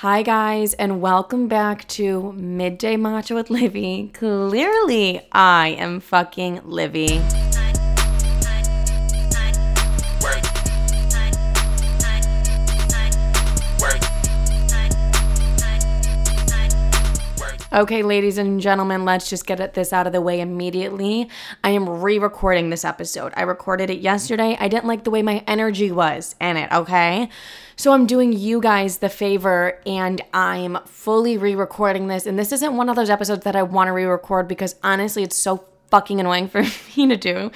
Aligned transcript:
Hi, 0.00 0.20
guys, 0.20 0.74
and 0.74 1.00
welcome 1.00 1.48
back 1.48 1.88
to 1.88 2.32
Midday 2.32 2.96
Matcha 2.96 3.34
with 3.34 3.48
Livy. 3.48 4.10
Clearly, 4.12 5.26
I 5.32 5.68
am 5.68 6.00
fucking 6.00 6.60
Livy. 6.64 7.18
Okay, 17.76 18.02
ladies 18.02 18.38
and 18.38 18.58
gentlemen, 18.58 19.04
let's 19.04 19.28
just 19.28 19.46
get 19.46 19.74
this 19.74 19.92
out 19.92 20.06
of 20.06 20.14
the 20.14 20.20
way 20.22 20.40
immediately. 20.40 21.28
I 21.62 21.70
am 21.72 21.86
re 21.86 22.18
recording 22.18 22.70
this 22.70 22.86
episode. 22.86 23.34
I 23.36 23.42
recorded 23.42 23.90
it 23.90 23.98
yesterday. 23.98 24.56
I 24.58 24.66
didn't 24.66 24.86
like 24.86 25.04
the 25.04 25.10
way 25.10 25.20
my 25.20 25.44
energy 25.46 25.92
was 25.92 26.36
in 26.40 26.56
it, 26.56 26.72
okay? 26.72 27.28
So 27.76 27.92
I'm 27.92 28.06
doing 28.06 28.32
you 28.32 28.62
guys 28.62 28.96
the 28.96 29.10
favor 29.10 29.78
and 29.84 30.22
I'm 30.32 30.78
fully 30.86 31.36
re 31.36 31.54
recording 31.54 32.06
this. 32.06 32.24
And 32.24 32.38
this 32.38 32.50
isn't 32.50 32.78
one 32.78 32.88
of 32.88 32.96
those 32.96 33.10
episodes 33.10 33.44
that 33.44 33.54
I 33.54 33.62
want 33.62 33.88
to 33.88 33.92
re 33.92 34.06
record 34.06 34.48
because 34.48 34.76
honestly, 34.82 35.22
it's 35.22 35.36
so 35.36 35.66
fucking 35.90 36.20
annoying 36.20 36.48
for 36.48 36.62
me 36.96 37.08
to 37.08 37.16
do 37.16 37.50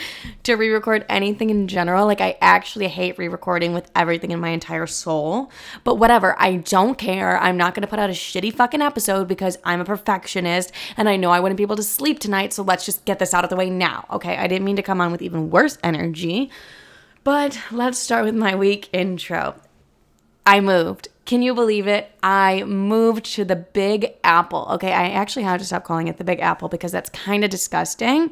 to 0.45 0.55
re 0.55 0.69
record 0.70 1.05
anything 1.09 1.51
in 1.51 1.69
general. 1.69 2.07
Like, 2.07 2.20
I 2.20 2.37
actually 2.41 2.89
hate 2.89 3.19
re 3.19 3.29
recording 3.29 3.73
with 3.73 3.91
everything 3.95 4.30
in 4.30 4.41
my 4.41 4.51
entire 4.51 4.87
soul. 4.87 5.51
But 5.84 5.97
whatever, 5.97 6.34
I 6.39 6.56
don't 6.56 6.97
care. 6.97 7.39
I'm 7.39 7.56
not 7.56 7.75
gonna 7.75 7.87
put 7.87 7.98
out 7.98 8.11
a 8.11 8.15
shitty 8.15 8.55
fucking 8.55 8.83
episode 8.83 9.29
because 9.29 9.59
I'm 9.65 9.80
a 9.80 9.84
perfectionist 9.84 10.73
and 10.97 11.09
I 11.09 11.16
know 11.16 11.30
I 11.30 11.41
wouldn't 11.41 11.56
be 11.56 11.62
able 11.62 11.77
to 11.77 11.83
sleep 11.83 12.19
tonight. 12.19 12.53
So 12.53 12.62
let's 12.62 12.87
just 12.87 13.05
get 13.05 13.19
this 13.19 13.34
out 13.34 13.45
of 13.45 13.51
the 13.51 13.56
way 13.56 13.70
now. 13.70 14.06
Okay, 14.11 14.37
I 14.37 14.47
didn't 14.47 14.65
mean 14.65 14.77
to 14.77 14.83
come 14.83 15.01
on 15.01 15.12
with 15.12 15.23
even 15.23 15.51
worse 15.51 15.78
energy. 15.83 16.51
But 17.23 17.61
let's 17.70 17.98
start 17.98 18.25
with 18.25 18.34
my 18.34 18.55
week 18.55 18.89
intro. 18.92 19.55
I 20.47 20.61
moved. 20.61 21.09
Can 21.24 21.42
you 21.42 21.55
believe 21.55 21.87
it? 21.87 22.10
I 22.23 22.65
moved 22.65 23.24
to 23.34 23.45
the 23.45 23.56
Big 23.56 24.15
Apple. 24.24 24.66
Okay, 24.73 24.92
I 24.92 25.11
actually 25.11 25.45
had 25.45 25.61
to 25.61 25.66
stop 25.66 25.84
calling 25.84 26.09
it 26.09 26.19
the 26.19 26.24
Big 26.24 26.41
Apple 26.41 26.69
because 26.69 26.92
that's 26.92 27.11
kind 27.11 27.45
of 27.45 27.50
disgusting. 27.50 28.31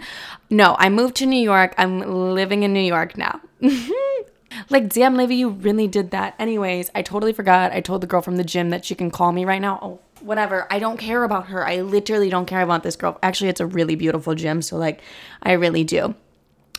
No, 0.50 0.74
I 0.78 0.88
moved 0.88 1.14
to 1.16 1.26
New 1.26 1.40
York. 1.40 1.74
I'm 1.78 2.00
living 2.34 2.62
in 2.62 2.72
New 2.72 2.80
York 2.80 3.16
now. 3.16 3.40
like, 4.70 4.88
damn, 4.88 5.16
Livy, 5.16 5.36
you 5.36 5.50
really 5.50 5.86
did 5.86 6.10
that. 6.10 6.34
Anyways, 6.38 6.90
I 6.94 7.02
totally 7.02 7.32
forgot. 7.32 7.72
I 7.72 7.80
told 7.80 8.00
the 8.00 8.06
girl 8.06 8.22
from 8.22 8.36
the 8.36 8.44
gym 8.44 8.70
that 8.70 8.84
she 8.84 8.94
can 8.94 9.10
call 9.10 9.32
me 9.32 9.44
right 9.44 9.60
now. 9.60 9.78
Oh, 9.80 10.00
whatever. 10.20 10.66
I 10.70 10.78
don't 10.78 10.98
care 10.98 11.24
about 11.24 11.46
her. 11.48 11.66
I 11.66 11.82
literally 11.82 12.30
don't 12.30 12.46
care 12.46 12.62
about 12.62 12.82
this 12.82 12.96
girl. 12.96 13.18
Actually, 13.22 13.50
it's 13.50 13.60
a 13.60 13.66
really 13.66 13.94
beautiful 13.94 14.34
gym. 14.34 14.62
So, 14.62 14.76
like, 14.76 15.02
I 15.42 15.52
really 15.52 15.84
do. 15.84 16.14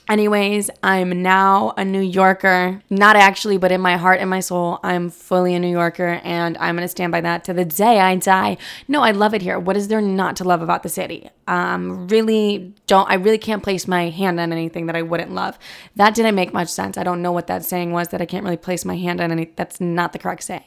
Anyways, 0.09 0.71
I'm 0.81 1.21
now 1.21 1.75
a 1.77 1.85
New 1.85 2.01
Yorker. 2.01 2.81
Not 2.89 3.15
actually, 3.15 3.57
but 3.59 3.71
in 3.71 3.79
my 3.79 3.95
heart 3.95 4.19
and 4.19 4.27
my 4.27 4.39
soul, 4.39 4.79
I'm 4.81 5.11
fully 5.11 5.53
a 5.53 5.59
New 5.59 5.69
Yorker 5.69 6.19
and 6.23 6.57
I'm 6.57 6.75
going 6.75 6.83
to 6.83 6.89
stand 6.89 7.11
by 7.11 7.21
that 7.21 7.43
to 7.43 7.53
the 7.53 7.63
day 7.63 7.99
I 7.99 8.15
die. 8.15 8.57
No, 8.87 9.03
I 9.03 9.11
love 9.11 9.35
it 9.35 9.43
here. 9.43 9.59
What 9.59 9.77
is 9.77 9.87
there 9.87 10.01
not 10.01 10.35
to 10.37 10.43
love 10.43 10.63
about 10.63 10.81
the 10.81 10.89
city? 10.89 11.29
Um, 11.47 12.07
really 12.07 12.73
don't, 12.87 13.07
I 13.07 13.13
really 13.13 13.37
can't 13.37 13.61
place 13.61 13.87
my 13.87 14.09
hand 14.09 14.39
on 14.39 14.51
anything 14.51 14.87
that 14.87 14.95
I 14.95 15.03
wouldn't 15.03 15.31
love. 15.31 15.59
That 15.95 16.15
didn't 16.15 16.33
make 16.33 16.53
much 16.53 16.69
sense. 16.69 16.97
I 16.97 17.03
don't 17.03 17.21
know 17.21 17.31
what 17.31 17.45
that 17.45 17.63
saying 17.63 17.91
was 17.91 18.07
that 18.07 18.19
I 18.19 18.25
can't 18.25 18.43
really 18.43 18.57
place 18.57 18.83
my 18.85 18.97
hand 18.97 19.21
on 19.21 19.31
any, 19.31 19.51
that's 19.55 19.79
not 19.79 20.13
the 20.13 20.19
correct 20.19 20.41
saying. 20.41 20.63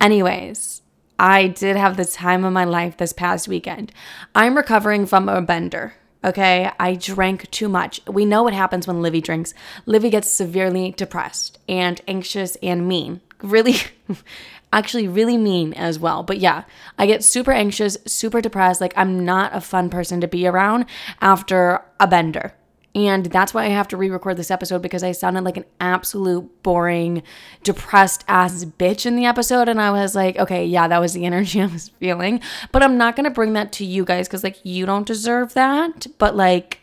Anyways, 0.00 0.82
I 1.16 1.46
did 1.46 1.76
have 1.76 1.96
the 1.96 2.04
time 2.04 2.44
of 2.44 2.52
my 2.52 2.64
life 2.64 2.96
this 2.96 3.12
past 3.12 3.46
weekend. 3.46 3.92
I'm 4.34 4.56
recovering 4.56 5.06
from 5.06 5.28
a 5.28 5.40
bender. 5.40 5.94
Okay, 6.22 6.70
I 6.78 6.96
drank 6.96 7.50
too 7.50 7.68
much. 7.68 8.00
We 8.06 8.26
know 8.26 8.42
what 8.42 8.52
happens 8.52 8.86
when 8.86 9.00
Livy 9.00 9.22
drinks. 9.22 9.54
Livy 9.86 10.10
gets 10.10 10.30
severely 10.30 10.92
depressed 10.92 11.58
and 11.66 12.00
anxious 12.06 12.56
and 12.62 12.86
mean. 12.86 13.22
Really, 13.42 13.76
actually, 14.72 15.08
really 15.08 15.38
mean 15.38 15.72
as 15.72 15.98
well. 15.98 16.22
But 16.22 16.38
yeah, 16.38 16.64
I 16.98 17.06
get 17.06 17.24
super 17.24 17.52
anxious, 17.52 17.96
super 18.06 18.42
depressed. 18.42 18.82
Like, 18.82 18.92
I'm 18.96 19.24
not 19.24 19.54
a 19.54 19.62
fun 19.62 19.88
person 19.88 20.20
to 20.20 20.28
be 20.28 20.46
around 20.46 20.84
after 21.22 21.82
a 21.98 22.06
bender. 22.06 22.52
And 22.94 23.26
that's 23.26 23.54
why 23.54 23.66
I 23.66 23.68
have 23.68 23.86
to 23.88 23.96
re 23.96 24.10
record 24.10 24.36
this 24.36 24.50
episode 24.50 24.82
because 24.82 25.04
I 25.04 25.12
sounded 25.12 25.44
like 25.44 25.56
an 25.56 25.64
absolute 25.80 26.62
boring, 26.64 27.22
depressed 27.62 28.24
ass 28.26 28.64
bitch 28.64 29.06
in 29.06 29.14
the 29.14 29.26
episode. 29.26 29.68
And 29.68 29.80
I 29.80 29.92
was 29.92 30.16
like, 30.16 30.36
okay, 30.38 30.66
yeah, 30.66 30.88
that 30.88 30.98
was 30.98 31.12
the 31.12 31.24
energy 31.26 31.62
I 31.62 31.66
was 31.66 31.90
feeling. 32.00 32.40
But 32.72 32.82
I'm 32.82 32.98
not 32.98 33.14
going 33.14 33.24
to 33.24 33.30
bring 33.30 33.52
that 33.52 33.72
to 33.74 33.84
you 33.84 34.04
guys 34.04 34.26
because, 34.26 34.42
like, 34.42 34.58
you 34.64 34.86
don't 34.86 35.06
deserve 35.06 35.54
that. 35.54 36.06
But, 36.18 36.34
like, 36.34 36.80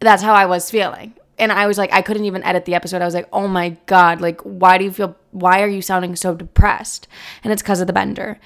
that's 0.00 0.22
how 0.22 0.34
I 0.34 0.46
was 0.46 0.70
feeling. 0.70 1.14
And 1.38 1.52
I 1.52 1.66
was 1.66 1.78
like, 1.78 1.92
I 1.92 2.02
couldn't 2.02 2.24
even 2.24 2.42
edit 2.42 2.64
the 2.64 2.74
episode. 2.74 3.02
I 3.02 3.04
was 3.04 3.14
like, 3.14 3.28
oh 3.32 3.48
my 3.48 3.70
God, 3.86 4.20
like, 4.20 4.40
why 4.42 4.78
do 4.78 4.84
you 4.84 4.92
feel, 4.92 5.16
why 5.30 5.62
are 5.62 5.68
you 5.68 5.80
sounding 5.80 6.14
so 6.14 6.34
depressed? 6.34 7.08
And 7.42 7.52
it's 7.52 7.62
because 7.62 7.80
of 7.80 7.86
the 7.86 7.92
bender. 7.92 8.38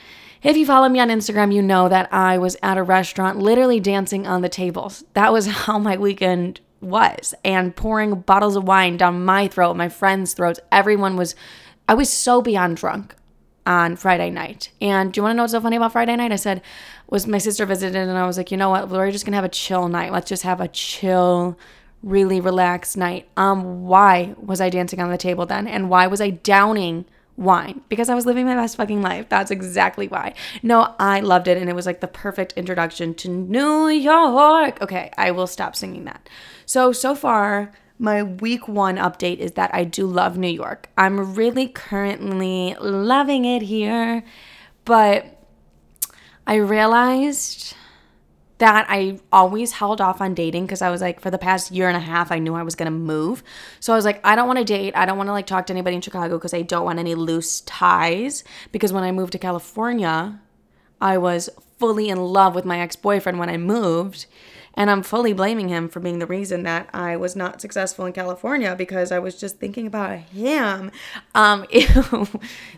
If 0.43 0.57
you 0.57 0.67
follow 0.67 0.89
me 0.89 1.01
on 1.01 1.09
Instagram, 1.09 1.55
you 1.55 1.63
know 1.63 1.89
that 1.89 2.13
I 2.13 2.39
was 2.39 2.57
at 2.63 2.79
a 2.79 2.83
restaurant 2.83 3.39
literally 3.39 3.81
dancing 3.81 4.27
on 4.27 4.43
the 4.43 4.49
tables. 4.49 5.05
That 5.15 5.33
was 5.33 5.47
how 5.65 5.79
my 5.79 5.97
weekend 5.97 6.61
was. 6.81 7.35
And 7.45 7.75
pouring 7.75 8.21
bottles 8.21 8.57
of 8.57 8.65
wine 8.65 8.97
down 8.97 9.25
my 9.25 9.49
throat, 9.49 9.75
my 9.75 9.89
friends' 9.89 10.35
throats. 10.35 10.61
Everyone 10.71 11.17
was, 11.17 11.35
I 11.89 11.95
was 11.95 12.11
so 12.11 12.43
beyond 12.43 12.77
drunk 12.77 13.15
on 13.65 13.97
Friday 13.97 14.31
night. 14.31 14.71
And 14.81 15.13
do 15.13 15.19
you 15.19 15.23
want 15.23 15.33
to 15.33 15.37
know 15.37 15.43
what's 15.43 15.53
so 15.53 15.61
funny 15.61 15.77
about 15.77 15.93
Friday 15.93 16.15
night? 16.15 16.33
I 16.33 16.37
said, 16.37 16.63
was 17.09 17.27
my 17.27 17.39
sister 17.39 17.67
visited 17.67 17.97
and 17.97 18.17
I 18.17 18.27
was 18.27 18.37
like, 18.37 18.51
you 18.51 18.57
know 18.57 18.71
what? 18.71 18.89
We're 18.89 19.11
just 19.11 19.25
going 19.25 19.33
to 19.33 19.37
have 19.37 19.45
a 19.45 19.49
chill 19.49 19.89
night. 19.89 20.13
Let's 20.13 20.29
just 20.29 20.45
have 20.45 20.61
a 20.61 20.69
chill, 20.69 21.59
really 22.03 22.41
relaxed 22.41 22.97
night. 22.97 23.29
Um, 23.37 23.87
why 23.87 24.35
was 24.39 24.61
I 24.61 24.71
dancing 24.71 25.01
on 25.01 25.11
the 25.11 25.19
table 25.19 25.47
then? 25.47 25.67
And 25.67 25.91
why 25.91 26.07
was 26.07 26.21
I 26.21 26.31
downing 26.31 27.07
wine 27.37 27.83
because 27.89 28.09
I 28.09 28.15
was 28.15 28.27
living 28.27 28.47
my 28.47 28.55
best 28.55 28.77
fucking 28.77 29.03
life. 29.03 29.29
That's 29.29 29.51
exactly 29.51 30.09
why. 30.09 30.35
No, 30.63 30.95
I 30.99 31.21
loved 31.21 31.49
it 31.49 31.59
and 31.59 31.69
it 31.69 31.75
was 31.75 31.87
like 31.87 32.01
the 32.01 32.09
perfect 32.09 32.53
introduction 32.55 33.15
to 33.15 33.29
New 33.29 33.89
York. 33.89 34.81
Okay, 34.81 35.11
I 35.17 35.31
will 35.31 35.47
stop 35.47 35.77
singing 35.77 36.05
that. 36.05 36.29
So, 36.65 36.93
so 36.93 37.15
far, 37.15 37.73
my 37.99 38.23
week 38.23 38.69
one 38.69 38.97
update 38.97 39.39
is 39.39 39.53
that 39.53 39.75
I 39.75 39.85
do 39.85 40.07
love 40.07 40.37
New 40.37 40.49
York. 40.49 40.89
I'm 40.99 41.35
really 41.35 41.69
currently 41.69 42.77
loving 42.81 43.45
it 43.45 43.63
here, 43.63 44.23
but 44.85 45.43
I 46.47 46.57
realized 46.57 47.75
that 48.59 48.87
I 48.89 49.21
always 49.31 49.73
held 49.73 50.01
off 50.01 50.21
on 50.21 50.35
dating 50.35 50.67
because 50.67 50.81
I 50.81 50.91
was 50.91 51.01
like, 51.01 51.21
for 51.21 51.31
the 51.31 51.39
past 51.39 51.71
year 51.71 51.89
and 51.89 51.97
a 51.97 52.01
half, 52.01 52.33
I 52.33 52.39
knew 52.39 52.55
I 52.55 52.63
was 52.63 52.75
gonna 52.75 52.91
move. 52.91 53.43
So 53.81 53.93
I 53.93 53.97
was 53.97 54.05
like, 54.05 54.25
I 54.25 54.35
don't 54.35 54.49
wanna 54.49 54.65
date. 54.65 54.97
I 54.97 55.05
don't 55.05 55.19
wanna 55.19 55.33
like 55.33 55.47
talk 55.47 55.67
to 55.67 55.73
anybody 55.73 55.97
in 55.97 56.03
Chicago 56.03 56.39
because 56.39 56.55
I 56.55 56.63
don't 56.63 56.85
want 56.85 56.99
any 56.99 57.15
loose 57.15 57.61
ties. 57.63 58.45
Because 58.73 58.93
when 58.93 59.05
I 59.05 59.13
moved 59.13 59.33
to 59.33 59.39
California, 59.39 60.41
I 61.01 61.19
was 61.19 61.51
fully 61.79 62.09
in 62.09 62.19
love 62.19 62.55
with 62.55 62.65
my 62.65 62.81
ex 62.81 62.97
boyfriend 62.97 63.39
when 63.39 63.51
I 63.51 63.57
moved. 63.57 64.27
And 64.79 64.91
I'm 64.91 65.03
fully 65.03 65.33
blaming 65.33 65.69
him 65.69 65.89
for 65.89 66.01
being 66.01 66.19
the 66.19 66.27
reason 66.27 66.63
that 66.65 66.91
I 66.93 67.17
was 67.17 67.35
not 67.35 67.63
successful 67.63 68.05
in 68.05 68.13
California 68.13 68.75
because 68.77 69.11
I 69.11 69.19
was 69.19 69.41
just 69.41 69.59
thinking 69.59 69.87
about 69.87 70.19
him. 70.19 70.91
Um, 71.35 71.65
ew. 71.71 72.29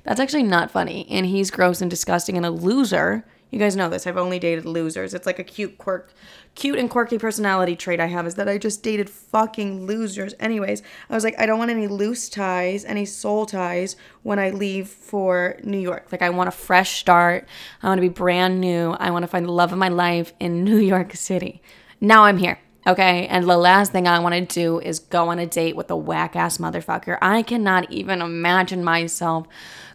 That's 0.04 0.20
actually 0.20 0.44
not 0.44 0.70
funny. 0.70 1.08
And 1.10 1.26
he's 1.26 1.50
gross 1.50 1.80
and 1.80 1.90
disgusting 1.90 2.36
and 2.36 2.46
a 2.46 2.50
loser. 2.50 3.24
You 3.50 3.58
guys 3.58 3.76
know 3.76 3.88
this. 3.88 4.06
I've 4.06 4.18
only 4.18 4.38
dated 4.38 4.66
losers. 4.66 5.14
It's 5.14 5.24
like 5.24 5.38
a 5.38 5.44
cute 5.44 5.78
quirk, 5.78 6.12
cute 6.54 6.78
and 6.78 6.90
quirky 6.90 7.16
personality 7.16 7.76
trait 7.76 7.98
I 7.98 8.06
have 8.06 8.26
is 8.26 8.34
that 8.34 8.48
I 8.48 8.58
just 8.58 8.82
dated 8.82 9.08
fucking 9.08 9.86
losers. 9.86 10.34
Anyways, 10.38 10.82
I 11.08 11.14
was 11.14 11.24
like, 11.24 11.38
I 11.38 11.46
don't 11.46 11.58
want 11.58 11.70
any 11.70 11.86
loose 11.86 12.28
ties, 12.28 12.84
any 12.84 13.06
soul 13.06 13.46
ties 13.46 13.96
when 14.22 14.38
I 14.38 14.50
leave 14.50 14.88
for 14.88 15.56
New 15.64 15.78
York. 15.78 16.08
Like 16.12 16.20
I 16.20 16.28
want 16.28 16.48
a 16.48 16.52
fresh 16.52 16.98
start. 16.98 17.48
I 17.82 17.88
want 17.88 17.98
to 17.98 18.02
be 18.02 18.10
brand 18.10 18.60
new. 18.60 18.92
I 18.92 19.10
want 19.10 19.22
to 19.22 19.28
find 19.28 19.46
the 19.46 19.52
love 19.52 19.72
of 19.72 19.78
my 19.78 19.88
life 19.88 20.34
in 20.38 20.62
New 20.64 20.78
York 20.78 21.14
City. 21.14 21.62
Now 22.00 22.24
I'm 22.24 22.36
here. 22.36 22.58
Okay. 22.86 23.26
And 23.28 23.48
the 23.48 23.56
last 23.56 23.92
thing 23.92 24.06
I 24.06 24.18
want 24.18 24.34
to 24.34 24.40
do 24.42 24.78
is 24.80 24.98
go 24.98 25.28
on 25.28 25.38
a 25.38 25.46
date 25.46 25.74
with 25.74 25.90
a 25.90 25.96
whack 25.96 26.36
ass 26.36 26.58
motherfucker. 26.58 27.18
I 27.20 27.42
cannot 27.42 27.90
even 27.90 28.20
imagine 28.20 28.84
myself 28.84 29.46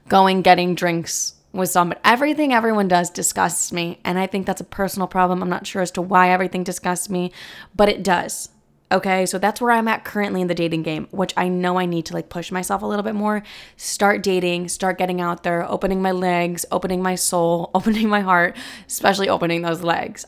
going 0.09 0.41
getting 0.41 0.75
drinks 0.75 1.35
with 1.53 1.69
somebody. 1.69 2.01
Everything 2.03 2.51
everyone 2.51 2.87
does 2.87 3.09
disgusts 3.09 3.71
me. 3.71 3.99
And 4.03 4.19
I 4.19 4.27
think 4.27 4.45
that's 4.45 4.59
a 4.59 4.65
personal 4.65 5.07
problem. 5.07 5.41
I'm 5.41 5.49
not 5.49 5.67
sure 5.67 5.81
as 5.81 5.91
to 5.91 6.01
why 6.01 6.31
everything 6.31 6.63
disgusts 6.63 7.09
me, 7.09 7.31
but 7.75 7.87
it 7.87 8.03
does. 8.03 8.49
Okay, 8.91 9.25
so 9.25 9.39
that's 9.39 9.61
where 9.61 9.71
I'm 9.71 9.87
at 9.87 10.03
currently 10.03 10.41
in 10.41 10.47
the 10.47 10.53
dating 10.53 10.83
game, 10.83 11.07
which 11.09 11.33
I 11.35 11.47
know 11.47 11.79
I 11.79 11.85
need 11.85 12.05
to 12.07 12.13
like 12.13 12.29
push 12.29 12.51
myself 12.51 12.81
a 12.83 12.85
little 12.85 13.01
bit 13.01 13.15
more, 13.15 13.41
start 13.75 14.21
dating, 14.21 14.67
start 14.67 14.99
getting 14.99 15.19
out 15.19 15.41
there, 15.41 15.69
opening 15.71 16.01
my 16.01 16.11
legs, 16.11 16.65
opening 16.71 17.01
my 17.01 17.15
soul, 17.15 17.71
opening 17.75 18.09
my 18.09 18.19
heart, 18.19 18.57
especially 18.87 19.29
opening 19.29 19.61
those 19.61 19.81
legs. 19.81 20.25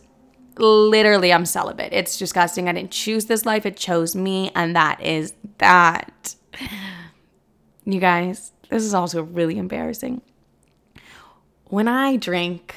Literally, 0.58 1.34
I'm 1.34 1.46
celibate. 1.46 1.92
It's 1.92 2.18
disgusting. 2.18 2.70
I 2.70 2.72
didn't 2.72 2.92
choose 2.92 3.26
this 3.26 3.46
life, 3.46 3.66
it 3.66 3.76
chose 3.76 4.16
me, 4.16 4.52
and 4.56 4.76
that 4.76 5.02
is 5.02 5.34
that. 5.58 6.36
You 7.88 8.00
guys, 8.00 8.52
this 8.70 8.84
is 8.84 8.96
also 8.96 9.22
really 9.22 9.60
embarrassing 9.60 10.24
when 11.66 11.88
I 11.88 12.16
drink, 12.16 12.76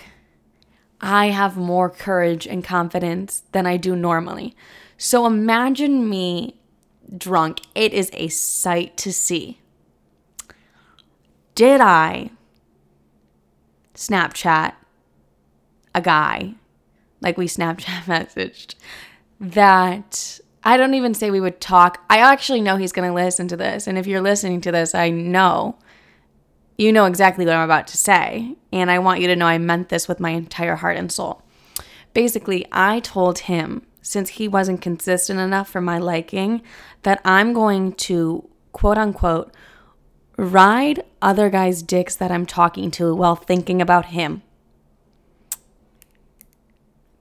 I 1.01 1.27
have 1.27 1.57
more 1.57 1.89
courage 1.91 2.47
and 2.47 2.65
confidence 2.65 3.43
than 3.53 3.67
I 3.67 3.77
do 3.77 3.95
normally. 3.95 4.57
So 4.97 5.27
imagine 5.27 6.09
me 6.09 6.61
drunk. 7.17 7.61
It 7.75 7.93
is 7.93 8.11
a 8.13 8.29
sight 8.29 8.97
to 8.99 9.13
see. 9.13 9.61
Did 11.55 11.81
I 11.81 12.31
Snapchat 13.95 14.75
a 15.95 16.01
guy, 16.01 16.55
like 17.21 17.37
we 17.37 17.47
Snapchat 17.47 18.05
messaged, 18.05 18.75
that 19.41 20.41
I 20.63 20.77
don't 20.77 20.95
even 20.95 21.15
say 21.15 21.31
we 21.31 21.41
would 21.41 21.61
talk. 21.61 22.05
I 22.09 22.19
actually 22.19 22.61
know 22.61 22.77
he's 22.77 22.93
going 22.93 23.09
to 23.09 23.15
listen 23.15 23.49
to 23.49 23.57
this. 23.57 23.87
And 23.87 23.99
if 23.99 24.07
you're 24.07 24.21
listening 24.21 24.61
to 24.63 24.73
this, 24.73 24.95
I 24.95 25.11
know 25.11 25.77
you 26.79 26.93
know 26.93 27.07
exactly 27.07 27.45
what 27.45 27.57
I'm 27.57 27.65
about 27.65 27.89
to 27.89 27.99
say. 27.99 28.57
And 28.73 28.91
I 28.91 29.01
want 29.01 29.21
you 29.21 29.27
to 29.27 29.37
know 29.37 29.47
I 29.47 29.59
meant 29.59 29.89
this 29.89 30.07
with 30.09 30.21
my 30.21 30.31
entire 30.31 30.77
heart 30.77 30.97
and 30.97 31.11
soul. 31.11 31.43
Basically, 32.15 32.65
I 32.73 33.01
told 33.01 33.41
him, 33.41 33.83
since 34.01 34.31
he 34.31 34.49
wasn't 34.49 34.81
consistent 34.81 35.41
enough 35.41 35.69
for 35.69 35.81
my 35.81 35.99
liking, 35.99 36.63
that 37.03 37.21
I'm 37.25 37.53
going 37.53 37.93
to 37.95 38.49
quote 38.73 38.97
unquote 38.97 39.53
ride 40.39 41.03
other 41.21 41.51
guys' 41.51 41.83
dicks 41.83 42.15
that 42.17 42.31
I'm 42.31 42.47
talking 42.47 42.91
to 42.93 43.15
while 43.15 43.37
thinking 43.37 43.83
about 43.83 44.07
him. 44.07 44.43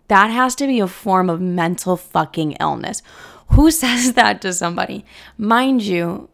That 0.07 0.27
has 0.27 0.56
to 0.56 0.68
be 0.68 0.80
a 0.80 0.88
form 0.88 1.30
of 1.30 1.42
mental 1.42 1.98
fucking 1.98 2.54
illness. 2.54 3.01
Who 3.50 3.71
says 3.71 4.13
that 4.13 4.42
to 4.44 4.54
somebody? 4.54 5.04
Mind 5.38 5.81
you, 5.81 6.30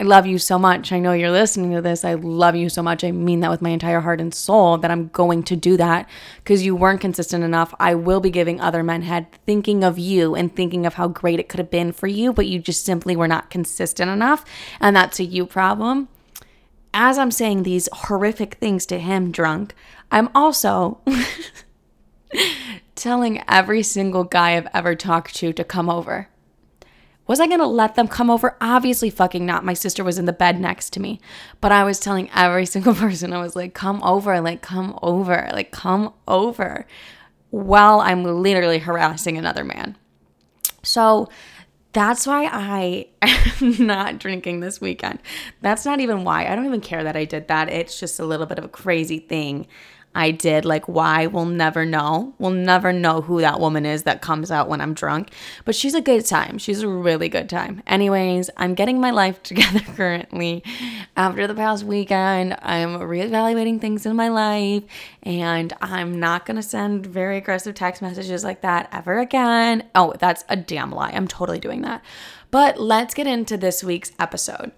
I 0.00 0.04
love 0.04 0.26
you 0.26 0.38
so 0.38 0.60
much. 0.60 0.92
I 0.92 1.00
know 1.00 1.12
you're 1.12 1.32
listening 1.32 1.72
to 1.72 1.82
this. 1.82 2.04
I 2.04 2.14
love 2.14 2.54
you 2.54 2.68
so 2.68 2.82
much. 2.82 3.02
I 3.02 3.10
mean 3.10 3.40
that 3.40 3.50
with 3.50 3.60
my 3.60 3.70
entire 3.70 3.98
heart 3.98 4.20
and 4.20 4.32
soul 4.32 4.78
that 4.78 4.92
I'm 4.92 5.08
going 5.08 5.42
to 5.44 5.56
do 5.56 5.76
that 5.76 6.08
because 6.36 6.64
you 6.64 6.76
weren't 6.76 7.00
consistent 7.00 7.42
enough. 7.42 7.74
I 7.80 7.96
will 7.96 8.20
be 8.20 8.30
giving 8.30 8.60
other 8.60 8.84
men 8.84 9.02
head 9.02 9.26
thinking 9.44 9.82
of 9.82 9.98
you 9.98 10.36
and 10.36 10.54
thinking 10.54 10.86
of 10.86 10.94
how 10.94 11.08
great 11.08 11.40
it 11.40 11.48
could 11.48 11.58
have 11.58 11.70
been 11.70 11.90
for 11.90 12.06
you, 12.06 12.32
but 12.32 12.46
you 12.46 12.60
just 12.60 12.84
simply 12.84 13.16
were 13.16 13.26
not 13.26 13.50
consistent 13.50 14.08
enough. 14.08 14.44
And 14.80 14.94
that's 14.94 15.18
a 15.18 15.24
you 15.24 15.44
problem. 15.44 16.06
As 16.94 17.18
I'm 17.18 17.32
saying 17.32 17.64
these 17.64 17.88
horrific 17.92 18.54
things 18.54 18.86
to 18.86 19.00
him 19.00 19.32
drunk, 19.32 19.74
I'm 20.12 20.30
also 20.32 21.00
telling 22.94 23.42
every 23.48 23.82
single 23.82 24.22
guy 24.22 24.56
I've 24.56 24.68
ever 24.72 24.94
talked 24.94 25.34
to 25.36 25.52
to 25.52 25.64
come 25.64 25.90
over. 25.90 26.28
Was 27.28 27.38
I 27.38 27.46
going 27.46 27.60
to 27.60 27.66
let 27.66 27.94
them 27.94 28.08
come 28.08 28.30
over? 28.30 28.56
Obviously, 28.60 29.10
fucking 29.10 29.46
not. 29.46 29.64
My 29.64 29.74
sister 29.74 30.02
was 30.02 30.18
in 30.18 30.24
the 30.24 30.32
bed 30.32 30.58
next 30.58 30.90
to 30.94 31.00
me. 31.00 31.20
But 31.60 31.70
I 31.70 31.84
was 31.84 32.00
telling 32.00 32.30
every 32.34 32.66
single 32.74 32.94
person, 32.94 33.32
I 33.32 33.40
was 33.40 33.54
like, 33.54 33.74
come 33.74 34.02
over, 34.02 34.40
like, 34.40 34.62
come 34.62 34.98
over, 35.02 35.48
like, 35.52 35.70
come 35.70 36.12
over, 36.26 36.86
while 37.50 38.00
I'm 38.00 38.24
literally 38.24 38.78
harassing 38.78 39.38
another 39.38 39.62
man. 39.62 39.96
So 40.82 41.28
that's 41.92 42.26
why 42.26 42.48
I 42.50 43.08
am 43.60 43.86
not 43.86 44.18
drinking 44.18 44.60
this 44.60 44.80
weekend. 44.80 45.20
That's 45.60 45.84
not 45.84 46.00
even 46.00 46.24
why. 46.24 46.46
I 46.46 46.54
don't 46.54 46.66
even 46.66 46.80
care 46.80 47.04
that 47.04 47.16
I 47.16 47.24
did 47.24 47.48
that. 47.48 47.68
It's 47.68 47.98
just 48.00 48.20
a 48.20 48.26
little 48.26 48.46
bit 48.46 48.58
of 48.58 48.64
a 48.64 48.68
crazy 48.68 49.18
thing 49.18 49.66
I 50.18 50.32
did. 50.32 50.64
Like, 50.64 50.88
why? 50.88 51.28
We'll 51.28 51.44
never 51.44 51.86
know. 51.86 52.34
We'll 52.40 52.50
never 52.50 52.92
know 52.92 53.20
who 53.20 53.40
that 53.40 53.60
woman 53.60 53.86
is 53.86 54.02
that 54.02 54.20
comes 54.20 54.50
out 54.50 54.68
when 54.68 54.80
I'm 54.80 54.92
drunk. 54.92 55.30
But 55.64 55.76
she's 55.76 55.94
a 55.94 56.00
good 56.00 56.26
time. 56.26 56.58
She's 56.58 56.82
a 56.82 56.88
really 56.88 57.28
good 57.28 57.48
time. 57.48 57.84
Anyways, 57.86 58.50
I'm 58.56 58.74
getting 58.74 59.00
my 59.00 59.12
life 59.12 59.40
together 59.44 59.78
currently. 59.78 60.64
After 61.16 61.46
the 61.46 61.54
past 61.54 61.84
weekend, 61.84 62.56
I'm 62.62 62.98
reevaluating 62.98 63.80
things 63.80 64.06
in 64.06 64.16
my 64.16 64.26
life 64.26 64.82
and 65.22 65.72
I'm 65.80 66.18
not 66.18 66.46
to 66.56 66.64
send 66.64 67.06
very 67.06 67.36
aggressive 67.36 67.76
text 67.76 68.02
messages 68.02 68.42
like 68.42 68.62
that 68.62 68.88
ever 68.90 69.20
again. 69.20 69.84
Oh, 69.94 70.14
that's 70.18 70.44
a 70.48 70.56
damn 70.56 70.90
lie. 70.90 71.12
I'm 71.14 71.28
totally 71.28 71.60
doing 71.60 71.82
that. 71.82 72.04
But 72.50 72.80
let's 72.80 73.14
get 73.14 73.28
into 73.28 73.56
this 73.56 73.84
week's 73.84 74.10
episode. 74.18 74.72